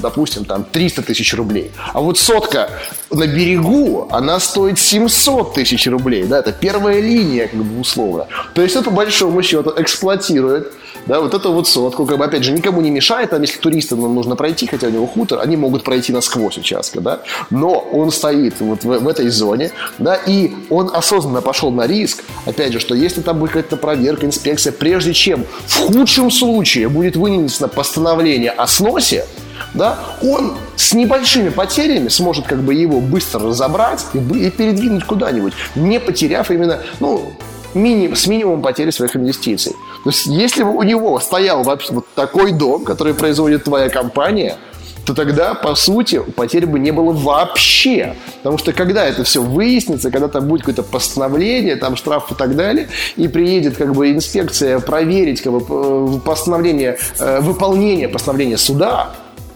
[0.05, 1.71] допустим, там 300 тысяч рублей.
[1.93, 2.69] А вот сотка
[3.09, 6.25] на берегу, она стоит 700 тысяч рублей.
[6.25, 8.27] Да, это первая линия, как бы условно.
[8.53, 10.73] То есть это по большому счету эксплуатирует
[11.07, 13.99] да, вот эту вот сотку, как бы, опять же, никому не мешает, там, если туристам
[14.13, 18.59] нужно пройти, хотя у него хутор, они могут пройти насквозь участка, да, но он стоит
[18.59, 22.95] вот в, в этой зоне, да, и он осознанно пошел на риск, опять же, что
[22.95, 28.65] если там будет какая-то проверка, инспекция, прежде чем в худшем случае будет вынесено постановление о
[28.65, 29.25] сносе,
[29.73, 35.99] да, он с небольшими потерями сможет как бы его быстро разобрать и, передвинуть куда-нибудь, не
[35.99, 37.33] потеряв именно, ну,
[37.73, 39.73] мини, с минимумом потери своих инвестиций.
[40.03, 44.57] То есть, если бы у него стоял вообще вот такой дом, который производит твоя компания,
[45.05, 48.15] то тогда, по сути, потерь бы не было вообще.
[48.37, 52.55] Потому что когда это все выяснится, когда там будет какое-то постановление, там штраф и так
[52.55, 59.11] далее, и приедет как бы инспекция проверить как бы, постановление, э, выполнение постановления суда,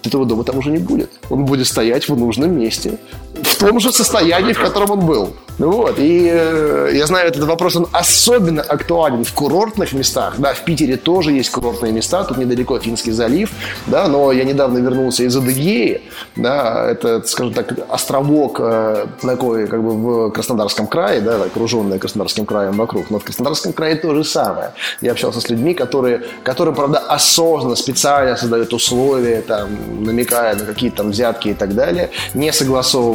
[0.06, 1.10] этого дома там уже не будет.
[1.30, 2.97] Он будет стоять в нужном месте,
[3.36, 5.34] в том же состоянии, в котором он был.
[5.60, 10.36] Ну вот, и э, я знаю, этот вопрос, он особенно актуален в курортных местах.
[10.38, 13.52] Да, в Питере тоже есть курортные места, тут недалеко Финский залив,
[13.86, 16.02] да, но я недавно вернулся из Адыгеи,
[16.38, 22.46] да, это, скажем так, островок э, такой, как бы в Краснодарском крае, да, окруженный Краснодарским
[22.46, 24.72] краем вокруг, но в Краснодарском крае то же самое.
[25.02, 29.68] Я общался с людьми, которые, которые, правда, осознанно, специально создают условия, там,
[30.06, 32.54] намекая на какие-то там взятки и так далее, не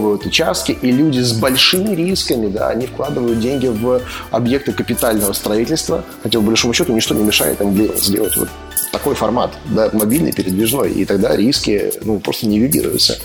[0.04, 4.00] согласовывают участки, и люди с большими рисками, да, они вкладывают деньги в
[4.30, 8.48] объекты капитального строительства, хотя, по большому счету, ничто не мешает им сделать вот
[8.92, 13.18] такой формат, да, мобильный, передвижной, и тогда риски, ну, просто нивелируются.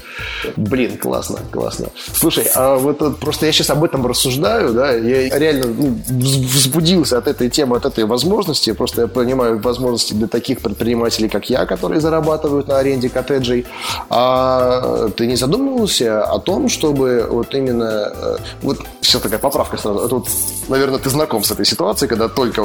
[0.56, 1.90] Блин, классно, классно.
[2.14, 7.28] Слушай, а вот просто я сейчас об этом рассуждаю, да, я реально ну, взбудился от
[7.28, 12.02] этой темы, от этой возможности, просто я понимаю возможности для таких предпринимателей, как я, которые
[12.02, 13.66] зарабатывают на аренде коттеджей,
[14.10, 20.08] а ты не задумывался о том, чтобы вот именно, э, вот все такая поправка сразу,
[20.08, 20.28] вот,
[20.68, 22.62] наверное, ты знаком с этой ситуацией, когда только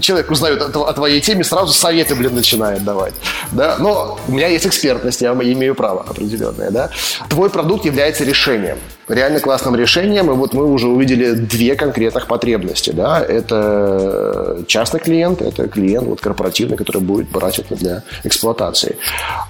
[0.00, 3.14] человек узнает о твоей теме, сразу советы, блин, начинает давать.
[3.52, 3.76] Да?
[3.78, 6.70] Но у меня есть экспертность, я имею право определенное.
[6.70, 6.90] Да?
[7.28, 8.78] Твой продукт является решением
[9.08, 10.30] реально классным решением.
[10.30, 12.90] И вот мы уже увидели две конкретных потребности.
[12.90, 13.20] Да?
[13.20, 18.96] Это частный клиент, это клиент вот, корпоративный, который будет брать это для эксплуатации.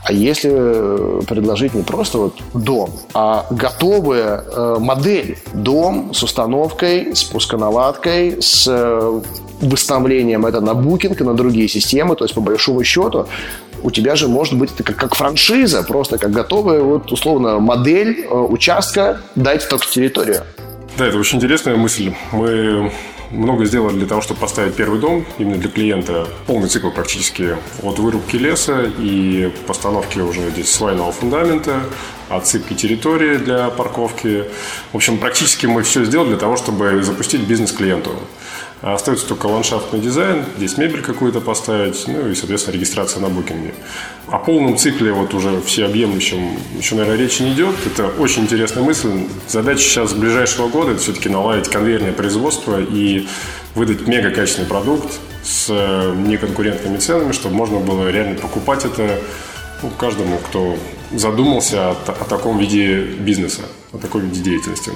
[0.04, 7.24] А если предложить не просто вот дом, а готовая э, модель, дом с установкой, с
[7.24, 9.20] пусконаладкой, с э,
[9.60, 13.26] выставлением это на букинг и на другие системы, то есть по большому счету
[13.82, 18.20] у тебя же может быть это как, как франшиза, просто как готовая вот условно модель
[18.20, 20.42] э, участка, дать только территорию.
[20.96, 22.14] Да, это очень интересная мысль.
[22.32, 22.90] Мы
[23.30, 26.26] много сделали для того, чтобы поставить первый дом именно для клиента.
[26.46, 31.80] Полный цикл практически от вырубки леса и постановки уже здесь свайного фундамента,
[32.28, 34.44] отсыпки территории для парковки.
[34.92, 38.12] В общем, практически мы все сделали для того, чтобы запустить бизнес клиенту.
[38.86, 43.72] А остается только ландшафтный дизайн, здесь мебель какую-то поставить, ну и, соответственно, регистрация на букинге.
[44.26, 47.74] О полном цикле вот уже всеобъемлющем еще, наверное, речи не идет.
[47.86, 49.26] Это очень интересная мысль.
[49.48, 53.26] Задача сейчас ближайшего года– это все-таки наладить конвейерное производство и
[53.74, 59.18] выдать мега качественный продукт с э, неконкурентными ценами, чтобы можно было реально покупать это
[59.82, 60.76] ну, каждому, кто
[61.10, 63.62] задумался о, о таком виде бизнеса,
[63.94, 64.92] о такой виде деятельности.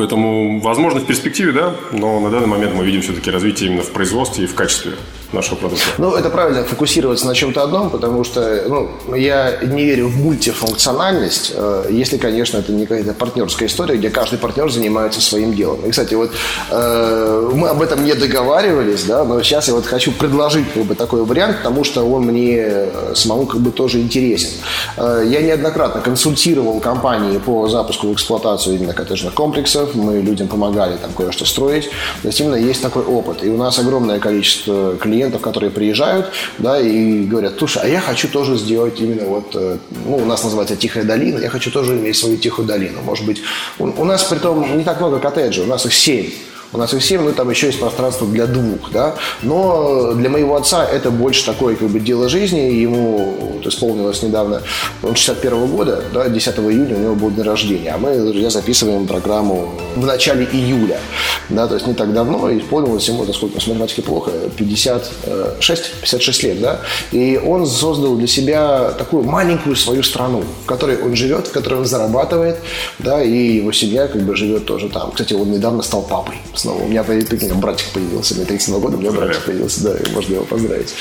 [0.00, 3.90] Поэтому, возможно, в перспективе, да, но на данный момент мы видим все-таки развитие именно в
[3.90, 4.92] производстве и в качестве
[5.32, 5.84] нашего продукта.
[5.98, 11.52] Ну, это правильно, фокусироваться на чем-то одном, потому что ну, я не верю в мультифункциональность,
[11.54, 15.84] э, если, конечно, это не какая-то партнерская история, где каждый партнер занимается своим делом.
[15.86, 16.32] И, кстати, вот
[16.70, 20.94] э, мы об этом не договаривались, да, но сейчас я вот хочу предложить как бы,
[20.94, 24.50] такой вариант, потому что он мне э, самому как бы тоже интересен.
[24.96, 31.12] Я неоднократно консультировал компании по запуску в эксплуатацию именно коттеджных комплексов, мы людям помогали там
[31.12, 31.90] кое-что строить,
[32.22, 33.44] то есть именно есть такой опыт.
[33.44, 36.26] И у нас огромное количество клиентов, клиентов, которые приезжают,
[36.58, 40.44] да, и говорят, слушай, а я хочу тоже сделать именно вот, э, ну, у нас
[40.44, 43.00] называется Тихая долина, я хочу тоже иметь свою Тихую долину.
[43.02, 43.42] Может быть,
[43.78, 46.30] у, у нас при том не так много коттеджей, у нас их семь.
[46.72, 49.16] У нас их 7, ну там еще есть пространство для двух, да.
[49.42, 52.60] Но для моего отца это больше такое как бы дело жизни.
[52.60, 54.62] Ему вот, исполнилось недавно,
[55.02, 57.92] он 61 -го года, да, 10 июня у него был день рождения.
[57.92, 61.00] А мы, друзья, записываем программу в начале июля,
[61.48, 62.56] да, то есть не так давно.
[62.56, 66.80] Исполнилось ему, насколько с математикой плохо, 56, 56 лет, да.
[67.10, 71.80] И он создал для себя такую маленькую свою страну, в которой он живет, в которой
[71.80, 72.58] он зарабатывает,
[73.00, 75.10] да, и его семья как бы живет тоже там.
[75.10, 76.82] Кстати, он недавно стал папой снова.
[76.82, 80.44] У меня, прикинь, братик появился, мне 32 года, у меня братик появился, да, можно его
[80.44, 80.94] поздравить.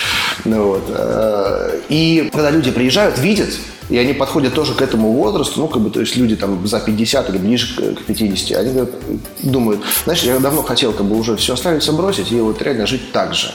[0.46, 0.84] Ну, вот.
[0.90, 3.50] Э, и когда люди приезжают, видят,
[3.90, 6.80] и они подходят тоже к этому возрасту, ну, как бы, то есть люди там за
[6.80, 8.88] 50 или ближе к 50, они
[9.44, 13.12] думают, знаешь, я давно хотел как бы уже все оставить, бросить и вот реально жить
[13.12, 13.52] так же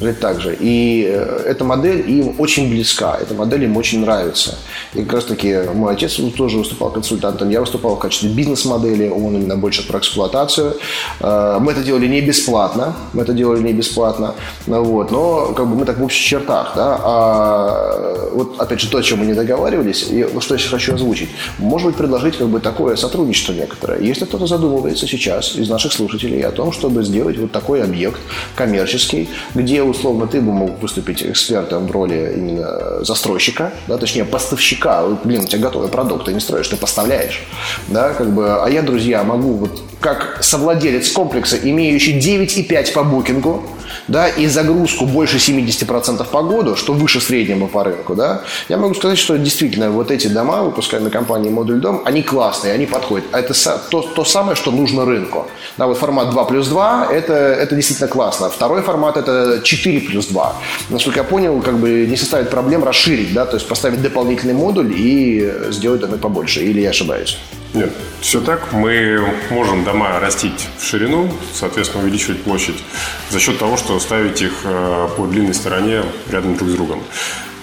[0.00, 0.56] жить так же.
[0.58, 4.58] И э, эта модель им очень близка, эта модель им очень нравится.
[4.94, 9.36] И как раз таки мой отец тоже выступал консультантом, я выступал в качестве бизнес-модели, он
[9.36, 10.76] именно больше про эксплуатацию.
[11.20, 14.34] Э, мы это делали не бесплатно, мы это делали не бесплатно,
[14.66, 17.00] вот, но как бы мы так в общих чертах, да.
[17.02, 20.94] А вот опять же то, о чем мы не договаривались, и что я сейчас хочу
[20.94, 21.28] озвучить.
[21.58, 24.00] Может быть, предложить как бы такое сотрудничество некоторое.
[24.00, 28.20] Если кто-то задумывается сейчас из наших слушателей о том, чтобы сделать вот такой объект
[28.54, 35.04] коммерческий, где условно, ты бы мог выступить экспертом в роли именно застройщика, да, точнее, поставщика.
[35.24, 37.46] Блин, у тебя готовый продукт, ты не строишь, ты поставляешь.
[37.88, 43.64] Да, как бы, а я, друзья, могу вот как совладелец комплекса, имеющий 9,5 по букингу,
[44.06, 48.94] да, и загрузку больше 70% по году, что выше среднего по рынку, да, я могу
[48.94, 53.26] сказать, что действительно вот эти дома, выпускаемые компанией Модуль Дом, они классные, они подходят.
[53.32, 53.54] А это
[53.90, 55.46] то, то самое, что нужно рынку.
[55.76, 58.48] Да, вот формат 2 плюс 2, это, это действительно классно.
[58.50, 60.56] Второй формат– это 4 плюс 2.
[60.90, 64.92] Насколько я понял, как бы не составит проблем расширить, да, то есть поставить дополнительный модуль
[64.96, 66.64] и сделать домы побольше.
[66.64, 67.38] Или я ошибаюсь?
[67.74, 68.72] Нет, все так.
[68.72, 72.82] Мы можем дома растить в ширину, соответственно, увеличивать площадь
[73.30, 77.02] за счет того, что ставить их э, по длинной стороне рядом друг с другом.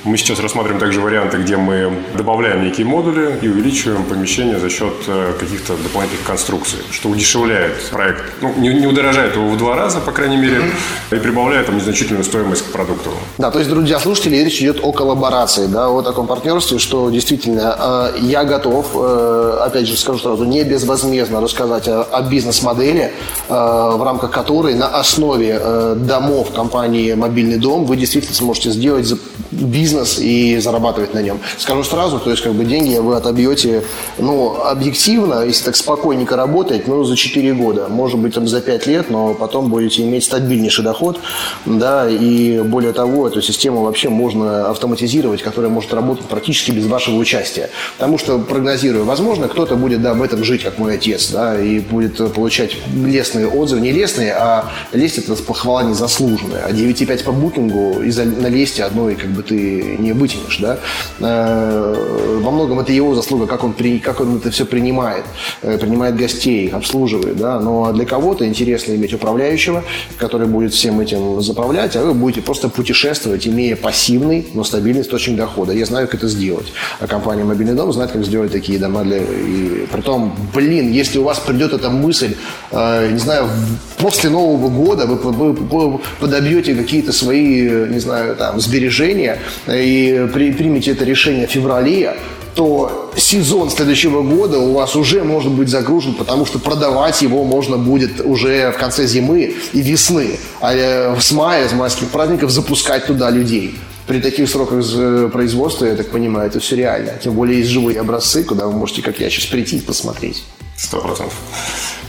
[0.06, 4.94] Мы сейчас рассматриваем также варианты, где мы добавляем некие модули и увеличиваем помещение за счет
[5.08, 8.22] э, каких-то дополнительных конструкций, что удешевляет проект.
[8.40, 10.62] Ну, не, не удорожает его в два раза, по крайней мере,
[11.10, 13.10] и прибавляет там незначительную стоимость к продукту.
[13.40, 18.14] Да, то есть, друзья, слушатели, речь идет о коллаборации, да, о таком партнерстве, что действительно
[18.16, 23.12] э, я готов, э, опять же скажу сразу, не безвозмездно рассказать о, о бизнес-модели,
[23.50, 25.60] в рамках которой на основе
[25.96, 29.12] домов компании «Мобильный дом» вы действительно сможете сделать
[29.52, 31.40] бизнес бизнес и зарабатывать на нем.
[31.58, 33.84] Скажу сразу, то есть как бы деньги вы отобьете,
[34.18, 38.88] ну, объективно, если так спокойненько работать, ну, за 4 года, может быть, там за 5
[38.88, 41.20] лет, но потом будете иметь стабильнейший доход,
[41.66, 47.16] да, и более того, эту систему вообще можно автоматизировать, которая может работать практически без вашего
[47.16, 47.70] участия.
[47.98, 51.80] Потому что, прогнозирую, возможно, кто-то будет, да, в этом жить, как мой отец, да, и
[51.80, 56.66] будет получать лестные отзывы, не лестные, а лесть это похвала незаслуженная.
[56.66, 60.80] А 9,5 по букингу из-за на лесте одной, как бы ты не вытянешь, да.
[61.20, 65.26] Э, во многом это его заслуга, как он, при, как он это все принимает,
[65.62, 67.60] э, принимает гостей, обслуживает, да.
[67.60, 69.84] Но для кого-то интересно иметь управляющего,
[70.18, 75.38] который будет всем этим заправлять, а вы будете просто путешествовать, имея пассивный, но стабильный источник
[75.38, 75.74] дохода.
[75.74, 76.68] Я знаю, как это сделать.
[77.00, 79.18] А компания «Мобильный дом» знает, как сделать такие дома для...
[79.18, 82.36] И притом, блин, если у вас придет эта мысль,
[82.72, 83.50] э, не знаю,
[83.98, 89.40] после Нового года вы подобьете какие-то свои, не знаю, там, сбережения,
[89.82, 92.18] и при, примете это решение в феврале,
[92.56, 97.78] то сезон следующего года у вас уже может быть загружен, потому что продавать его можно
[97.78, 100.40] будет уже в конце зимы и весны.
[100.62, 103.76] А э, с мая, с майских праздников запускать туда людей.
[104.08, 104.86] При таких сроках
[105.32, 107.14] производства, я так понимаю, это все реально.
[107.22, 110.44] Тем более есть живые образцы, куда вы можете, как я, сейчас прийти и посмотреть.
[110.78, 111.34] Сто процентов.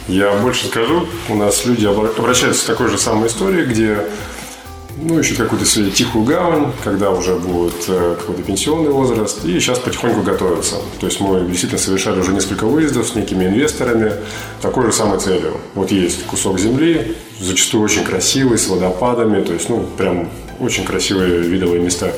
[0.07, 3.99] Я больше скажу, у нас люди обращаются с такой же самой историей, где
[4.97, 9.79] ну, ищут какую-то себе тихую гавань, когда уже будет э, какой-то пенсионный возраст, и сейчас
[9.79, 10.77] потихоньку готовятся.
[11.01, 14.13] То есть мы действительно совершали уже несколько выездов с некими инвесторами
[14.63, 15.59] такой же самой целью.
[15.75, 20.31] Вот есть кусок земли, зачастую очень красивый, с водопадами, то есть, ну, прям
[20.61, 22.13] очень красивые видовые места.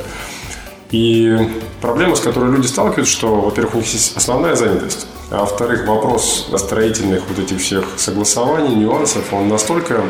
[0.91, 1.37] И
[1.81, 6.49] проблема, с которой люди сталкиваются, что, во-первых, у них есть основная занятость, а во-вторых, вопрос
[6.57, 10.03] строительных вот этих всех согласований, нюансов, он настолько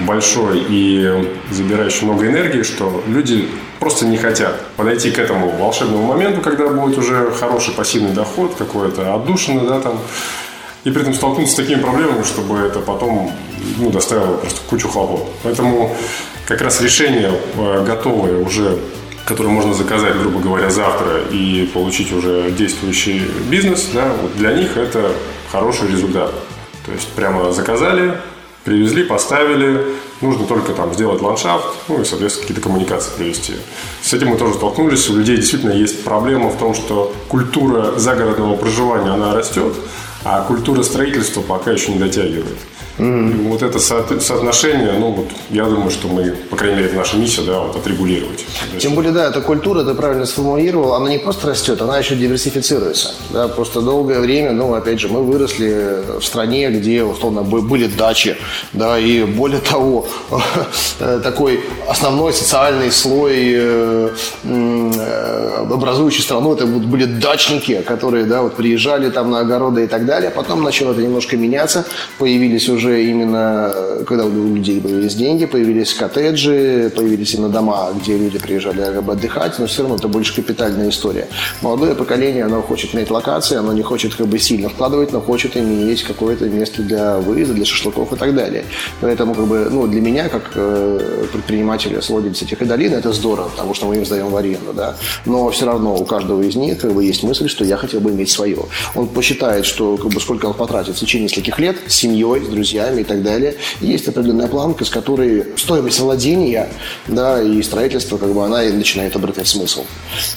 [0.00, 3.48] большой и забирающий много энергии, что люди
[3.78, 9.14] просто не хотят подойти к этому волшебному моменту, когда будет уже хороший пассивный доход, какой-то
[9.14, 10.00] отдушина, да, там,
[10.82, 13.32] и при этом столкнуться с такими проблемами, чтобы это потом
[13.78, 15.28] ну, доставило просто кучу хлопот.
[15.42, 15.94] Поэтому
[16.46, 18.78] как раз решение э, готовое уже
[19.24, 24.76] который можно заказать, грубо говоря, завтра и получить уже действующий бизнес, да, вот для них
[24.76, 25.12] это
[25.50, 26.32] хороший результат.
[26.84, 28.18] То есть прямо заказали,
[28.64, 29.80] привезли, поставили,
[30.20, 33.54] нужно только там сделать ландшафт, ну и, соответственно, какие-то коммуникации привести.
[34.02, 35.08] С этим мы тоже столкнулись.
[35.08, 39.74] У людей действительно есть проблема в том, что культура загородного проживания, она растет,
[40.24, 42.58] а культура строительства пока еще не дотягивает.
[42.98, 43.48] Mm-hmm.
[43.48, 47.16] Вот это со- соотношение, ну вот я думаю, что мы, по крайней мере, это наша
[47.16, 48.44] миссия, да, вот отрегулировать.
[48.78, 53.10] Тем более, да, эта культура, ты правильно сформулировал, она не просто растет, она еще диверсифицируется.
[53.30, 58.36] Да, просто долгое время, ну, опять же, мы выросли в стране, где, условно, были дачи,
[58.72, 60.06] да, и более того,
[61.22, 64.10] такой основной социальный слой, э,
[65.70, 70.30] образующий страну, это были дачники, которые, да, вот приезжали там на огороды и так далее.
[70.30, 71.84] Потом начало это немножко меняться,
[72.18, 73.72] появились уже уже именно,
[74.06, 79.66] когда у людей появились деньги, появились коттеджи, появились именно дома, где люди приезжали отдыхать, но
[79.66, 81.28] все равно это больше капитальная история.
[81.62, 85.56] Молодое поколение, оно хочет иметь локации, оно не хочет как бы сильно вкладывать, но хочет
[85.56, 88.64] иметь какое-то место для выезда, для шашлыков и так далее.
[89.00, 93.48] Поэтому как бы, ну, для меня, как э, предпринимателя с владельца Тихой долины, это здорово,
[93.48, 94.96] потому что мы им сдаем в аренду, да.
[95.24, 98.10] Но все равно у каждого из них как бы, есть мысль, что я хотел бы
[98.10, 98.58] иметь свое.
[98.94, 102.48] Он посчитает, что как бы, сколько он потратит в течение нескольких лет с семьей, с
[102.48, 103.54] друзьями, друзьями и так далее.
[103.80, 106.68] Есть определенная планка, с которой стоимость владения
[107.06, 109.84] да, и строительства, как бы, она и начинает обретать смысл.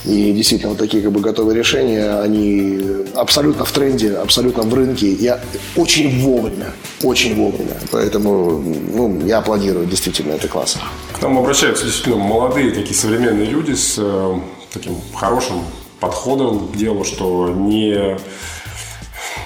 [0.05, 2.79] И действительно, вот такие как бы, готовые решения, они
[3.15, 5.11] абсолютно в тренде, абсолютно в рынке.
[5.13, 5.39] Я
[5.75, 6.71] очень вовремя,
[7.03, 7.77] очень вовремя.
[7.91, 8.63] Поэтому
[8.93, 10.81] ну, я аплодирую, действительно, это классно.
[11.13, 14.39] К нам обращаются действительно молодые такие современные люди с э,
[14.73, 15.63] таким хорошим
[15.99, 18.17] подходом к делу, что не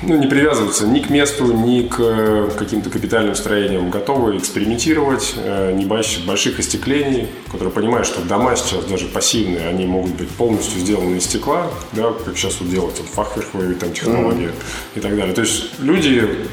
[0.01, 3.89] ну, не привязываться ни к месту, ни к э, каким-то капитальным строениям.
[3.89, 10.11] Готовы экспериментировать, э, не больших остеклений, которые понимают, что дома сейчас даже пассивные, они могут
[10.11, 14.97] быть полностью сделаны из стекла, да, как сейчас вот делают вот, фахверховые там, технологии mm-hmm.
[14.97, 15.33] и так далее.
[15.35, 16.47] То есть люди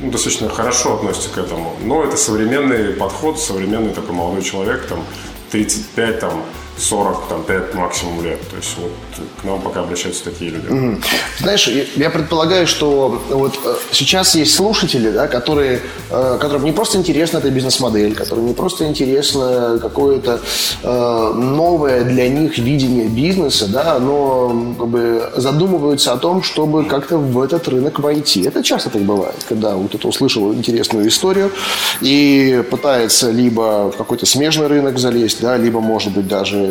[0.00, 1.74] ну, достаточно хорошо относятся к этому.
[1.84, 5.04] Но это современный подход, современный такой молодой человек, там,
[5.50, 6.44] 35, там,
[6.78, 8.40] 40, там, 5 максимум лет.
[8.50, 8.92] То есть вот
[9.40, 10.66] к нам пока обращаются такие люди.
[10.66, 11.02] Угу.
[11.40, 16.98] Знаешь, я предполагаю, что вот э, сейчас есть слушатели, да, которые, э, которым не просто
[16.98, 20.40] интересна эта бизнес-модель, которым не просто интересно какое-то
[20.82, 27.18] э, новое для них видение бизнеса, да, но как бы задумываются о том, чтобы как-то
[27.18, 28.42] в этот рынок войти.
[28.42, 31.52] Это часто так бывает, когда вот кто-то услышал интересную историю
[32.00, 36.61] и пытается либо в какой-то смежный рынок залезть, да, либо, может быть, даже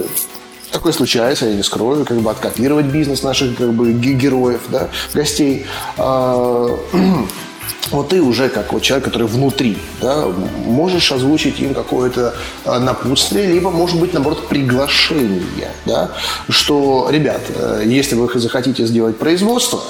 [0.72, 5.66] такое случается, я не скрою, как бы откопировать бизнес наших как бы героев, да, гостей.
[5.98, 6.70] А,
[7.92, 10.26] вот ты уже как вот человек, который внутри, да,
[10.66, 12.34] можешь озвучить им какое-то
[12.66, 16.12] а, напутствие, либо, может быть, наоборот, приглашение, да,
[16.50, 19.82] что, ребят, э, если вы захотите сделать производство,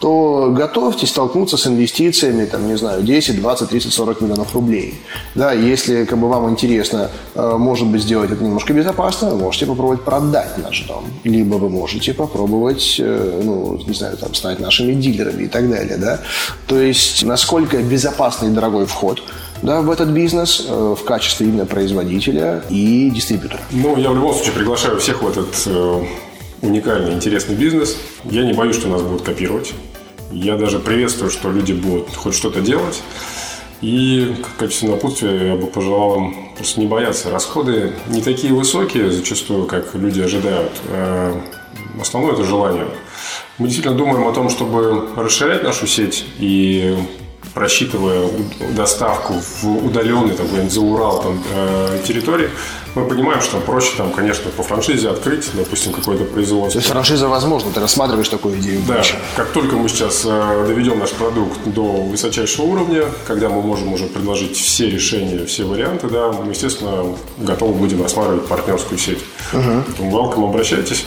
[0.00, 4.94] то готовьтесь столкнуться с инвестициями, там, не знаю, 10, 20, 30, 40 миллионов рублей.
[5.34, 9.66] Да, если как бы, вам интересно, э, может быть, сделать это немножко безопасно, вы можете
[9.66, 11.04] попробовать продать наш дом.
[11.24, 15.96] Либо вы можете попробовать, э, ну, не знаю, там, стать нашими дилерами и так далее.
[15.96, 16.20] Да?
[16.66, 19.22] То есть, насколько безопасный и дорогой вход
[19.62, 23.60] да, в этот бизнес э, в качестве именно производителя и дистрибьютора.
[23.72, 25.48] Ну, я в любом случае приглашаю всех в этот
[26.62, 27.96] уникальный, интересный бизнес.
[28.24, 29.72] Я не боюсь, что нас будут копировать.
[30.30, 33.02] Я даже приветствую, что люди будут хоть что-то делать.
[33.80, 37.30] И в качестве напутствия я бы пожелал им просто не бояться.
[37.30, 40.72] Расходы не такие высокие зачастую, как люди ожидают.
[40.88, 41.40] А
[42.00, 42.88] основное это желание.
[43.58, 46.96] Мы действительно думаем о том, чтобы расширять нашу сеть и
[47.54, 48.28] просчитывая
[48.76, 52.50] доставку в удаленный, такой, за Урал там, э, территории,
[52.98, 56.72] мы понимаем, что проще там, конечно, по франшизе открыть, допустим, какое-то производство.
[56.72, 58.82] То есть франшиза возможно, ты рассматриваешь такую идею?
[58.86, 58.94] Да.
[58.94, 59.14] Больше.
[59.36, 64.06] Как только мы сейчас э, доведем наш продукт до высочайшего уровня, когда мы можем уже
[64.06, 69.20] предложить все решения, все варианты, да, мы, естественно, готовы будем рассматривать партнерскую сеть.
[69.52, 69.84] Угу.
[69.86, 71.04] Поэтому welcome, обращайтесь.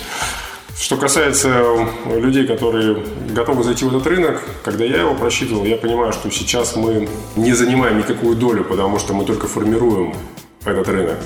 [0.81, 6.11] Что касается людей, которые готовы зайти в этот рынок, когда я его просчитывал, я понимаю,
[6.11, 10.15] что сейчас мы не занимаем никакую долю, потому что мы только формируем
[10.65, 11.17] этот рынок.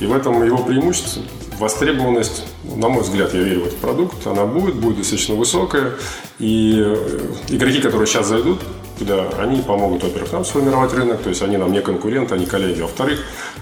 [0.00, 1.22] И в этом его преимущество.
[1.58, 5.92] Востребованность, на мой взгляд, я верю в этот продукт, она будет, будет достаточно высокая.
[6.40, 7.20] И э,
[7.50, 8.60] игроки, которые сейчас зайдут
[8.98, 12.80] туда, они помогут, во-первых, нам сформировать рынок, то есть они нам не конкуренты, они коллеги.
[12.80, 13.20] Во-вторых,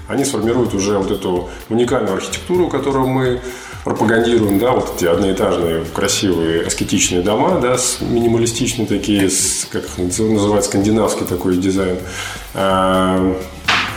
[0.09, 3.41] они сформируют уже вот эту уникальную архитектуру, которую мы
[3.85, 10.65] пропагандируем, да, вот эти одноэтажные красивые аскетичные дома, да, с минималистичные такие, с, как называют,
[10.65, 11.99] скандинавский такой дизайн.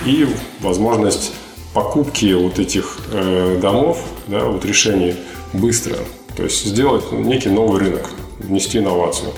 [0.06, 0.28] И
[0.60, 1.34] возможность
[1.74, 5.16] покупки вот этих э, домов, да, вот решений
[5.54, 5.98] быстро.
[6.36, 9.32] То есть сделать некий новый рынок, внести инновацию.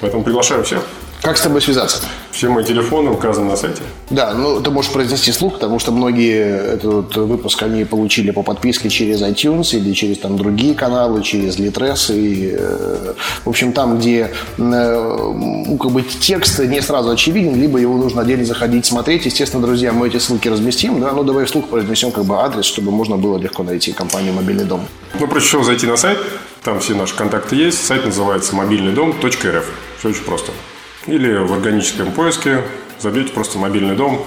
[0.00, 0.86] Поэтому приглашаю всех.
[1.22, 2.02] Как с тобой связаться?
[2.32, 3.82] Все мои телефоны указаны на сайте.
[4.10, 8.90] Да, ну ты можешь произнести слух, потому что многие этот выпуск они получили по подписке
[8.90, 12.12] через iTunes или через там другие каналы, через Litres.
[12.12, 13.14] И, э,
[13.44, 18.44] в общем, там, где э, как бы текст не сразу очевиден, либо его нужно отдельно
[18.44, 19.24] заходить, смотреть.
[19.24, 22.90] Естественно, друзья, мы эти ссылки разместим, да, ну давай вслух произнесем как бы адрес, чтобы
[22.90, 24.80] можно было легко найти компанию «Мобильный дом».
[25.20, 26.18] Ну, проще всего зайти на сайт,
[26.64, 27.86] там все наши контакты есть.
[27.86, 29.66] Сайт называется мобильныйдом.рф.
[29.98, 30.50] Все очень просто.
[31.06, 32.62] Или в органическом поиске
[33.00, 34.24] забьете просто мобильный дом,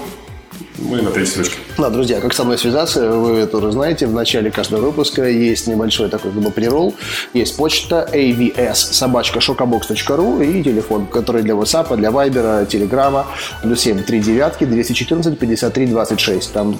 [0.77, 1.57] мы на третьей строчке.
[1.77, 6.09] Да, друзья, как со мной связаться, вы тоже знаете, в начале каждого выпуска есть небольшой
[6.09, 6.93] такой как бы прирол,
[7.33, 13.25] есть почта avs собачка и телефон, который для WhatsApp, для Viber, Telegram,
[13.61, 16.53] плюс 7 3 девятки 214 53 26.
[16.53, 16.79] Там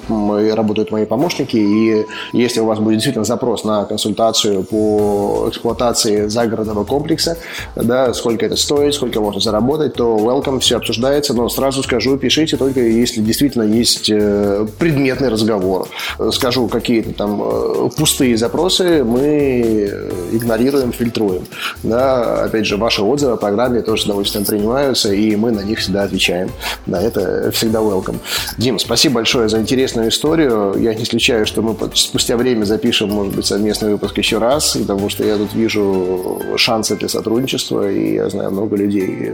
[0.54, 6.84] работают мои помощники, и если у вас будет действительно запрос на консультацию по эксплуатации загородного
[6.84, 7.38] комплекса,
[7.74, 12.56] да, сколько это стоит, сколько можно заработать, то welcome, все обсуждается, но сразу скажу, пишите
[12.56, 15.88] только если действительно есть есть э, предметный разговор.
[16.32, 19.90] Скажу, какие-то там э, пустые запросы мы
[20.32, 21.46] игнорируем, фильтруем.
[21.82, 25.78] Да, опять же, ваши отзывы о программе тоже с удовольствием принимаются, и мы на них
[25.78, 26.50] всегда отвечаем.
[26.86, 28.18] Да, это всегда welcome.
[28.58, 30.74] Дим, спасибо большое за интересную историю.
[30.78, 35.08] Я не исключаю, что мы спустя время запишем, может быть, совместный выпуск еще раз, потому
[35.08, 39.32] что я тут вижу шансы для сотрудничества, и я знаю много людей,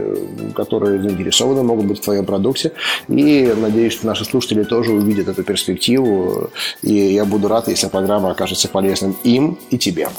[0.55, 2.71] которые заинтересованы могут быть в твоем продукте.
[3.07, 6.49] И надеюсь, что наши слушатели тоже увидят эту перспективу.
[6.81, 10.09] И я буду рад, если программа окажется полезным им и тебе.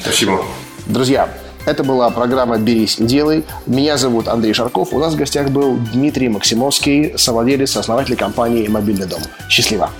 [0.00, 0.44] Спасибо.
[0.86, 1.28] Друзья,
[1.66, 3.44] это была программа «Берись и делай».
[3.66, 4.92] Меня зовут Андрей Шарков.
[4.92, 9.20] У нас в гостях был Дмитрий Максимовский, совладелец, основатель компании «Мобильный дом».
[9.48, 9.90] Счастливо!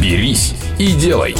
[0.00, 1.34] «Берись и делай»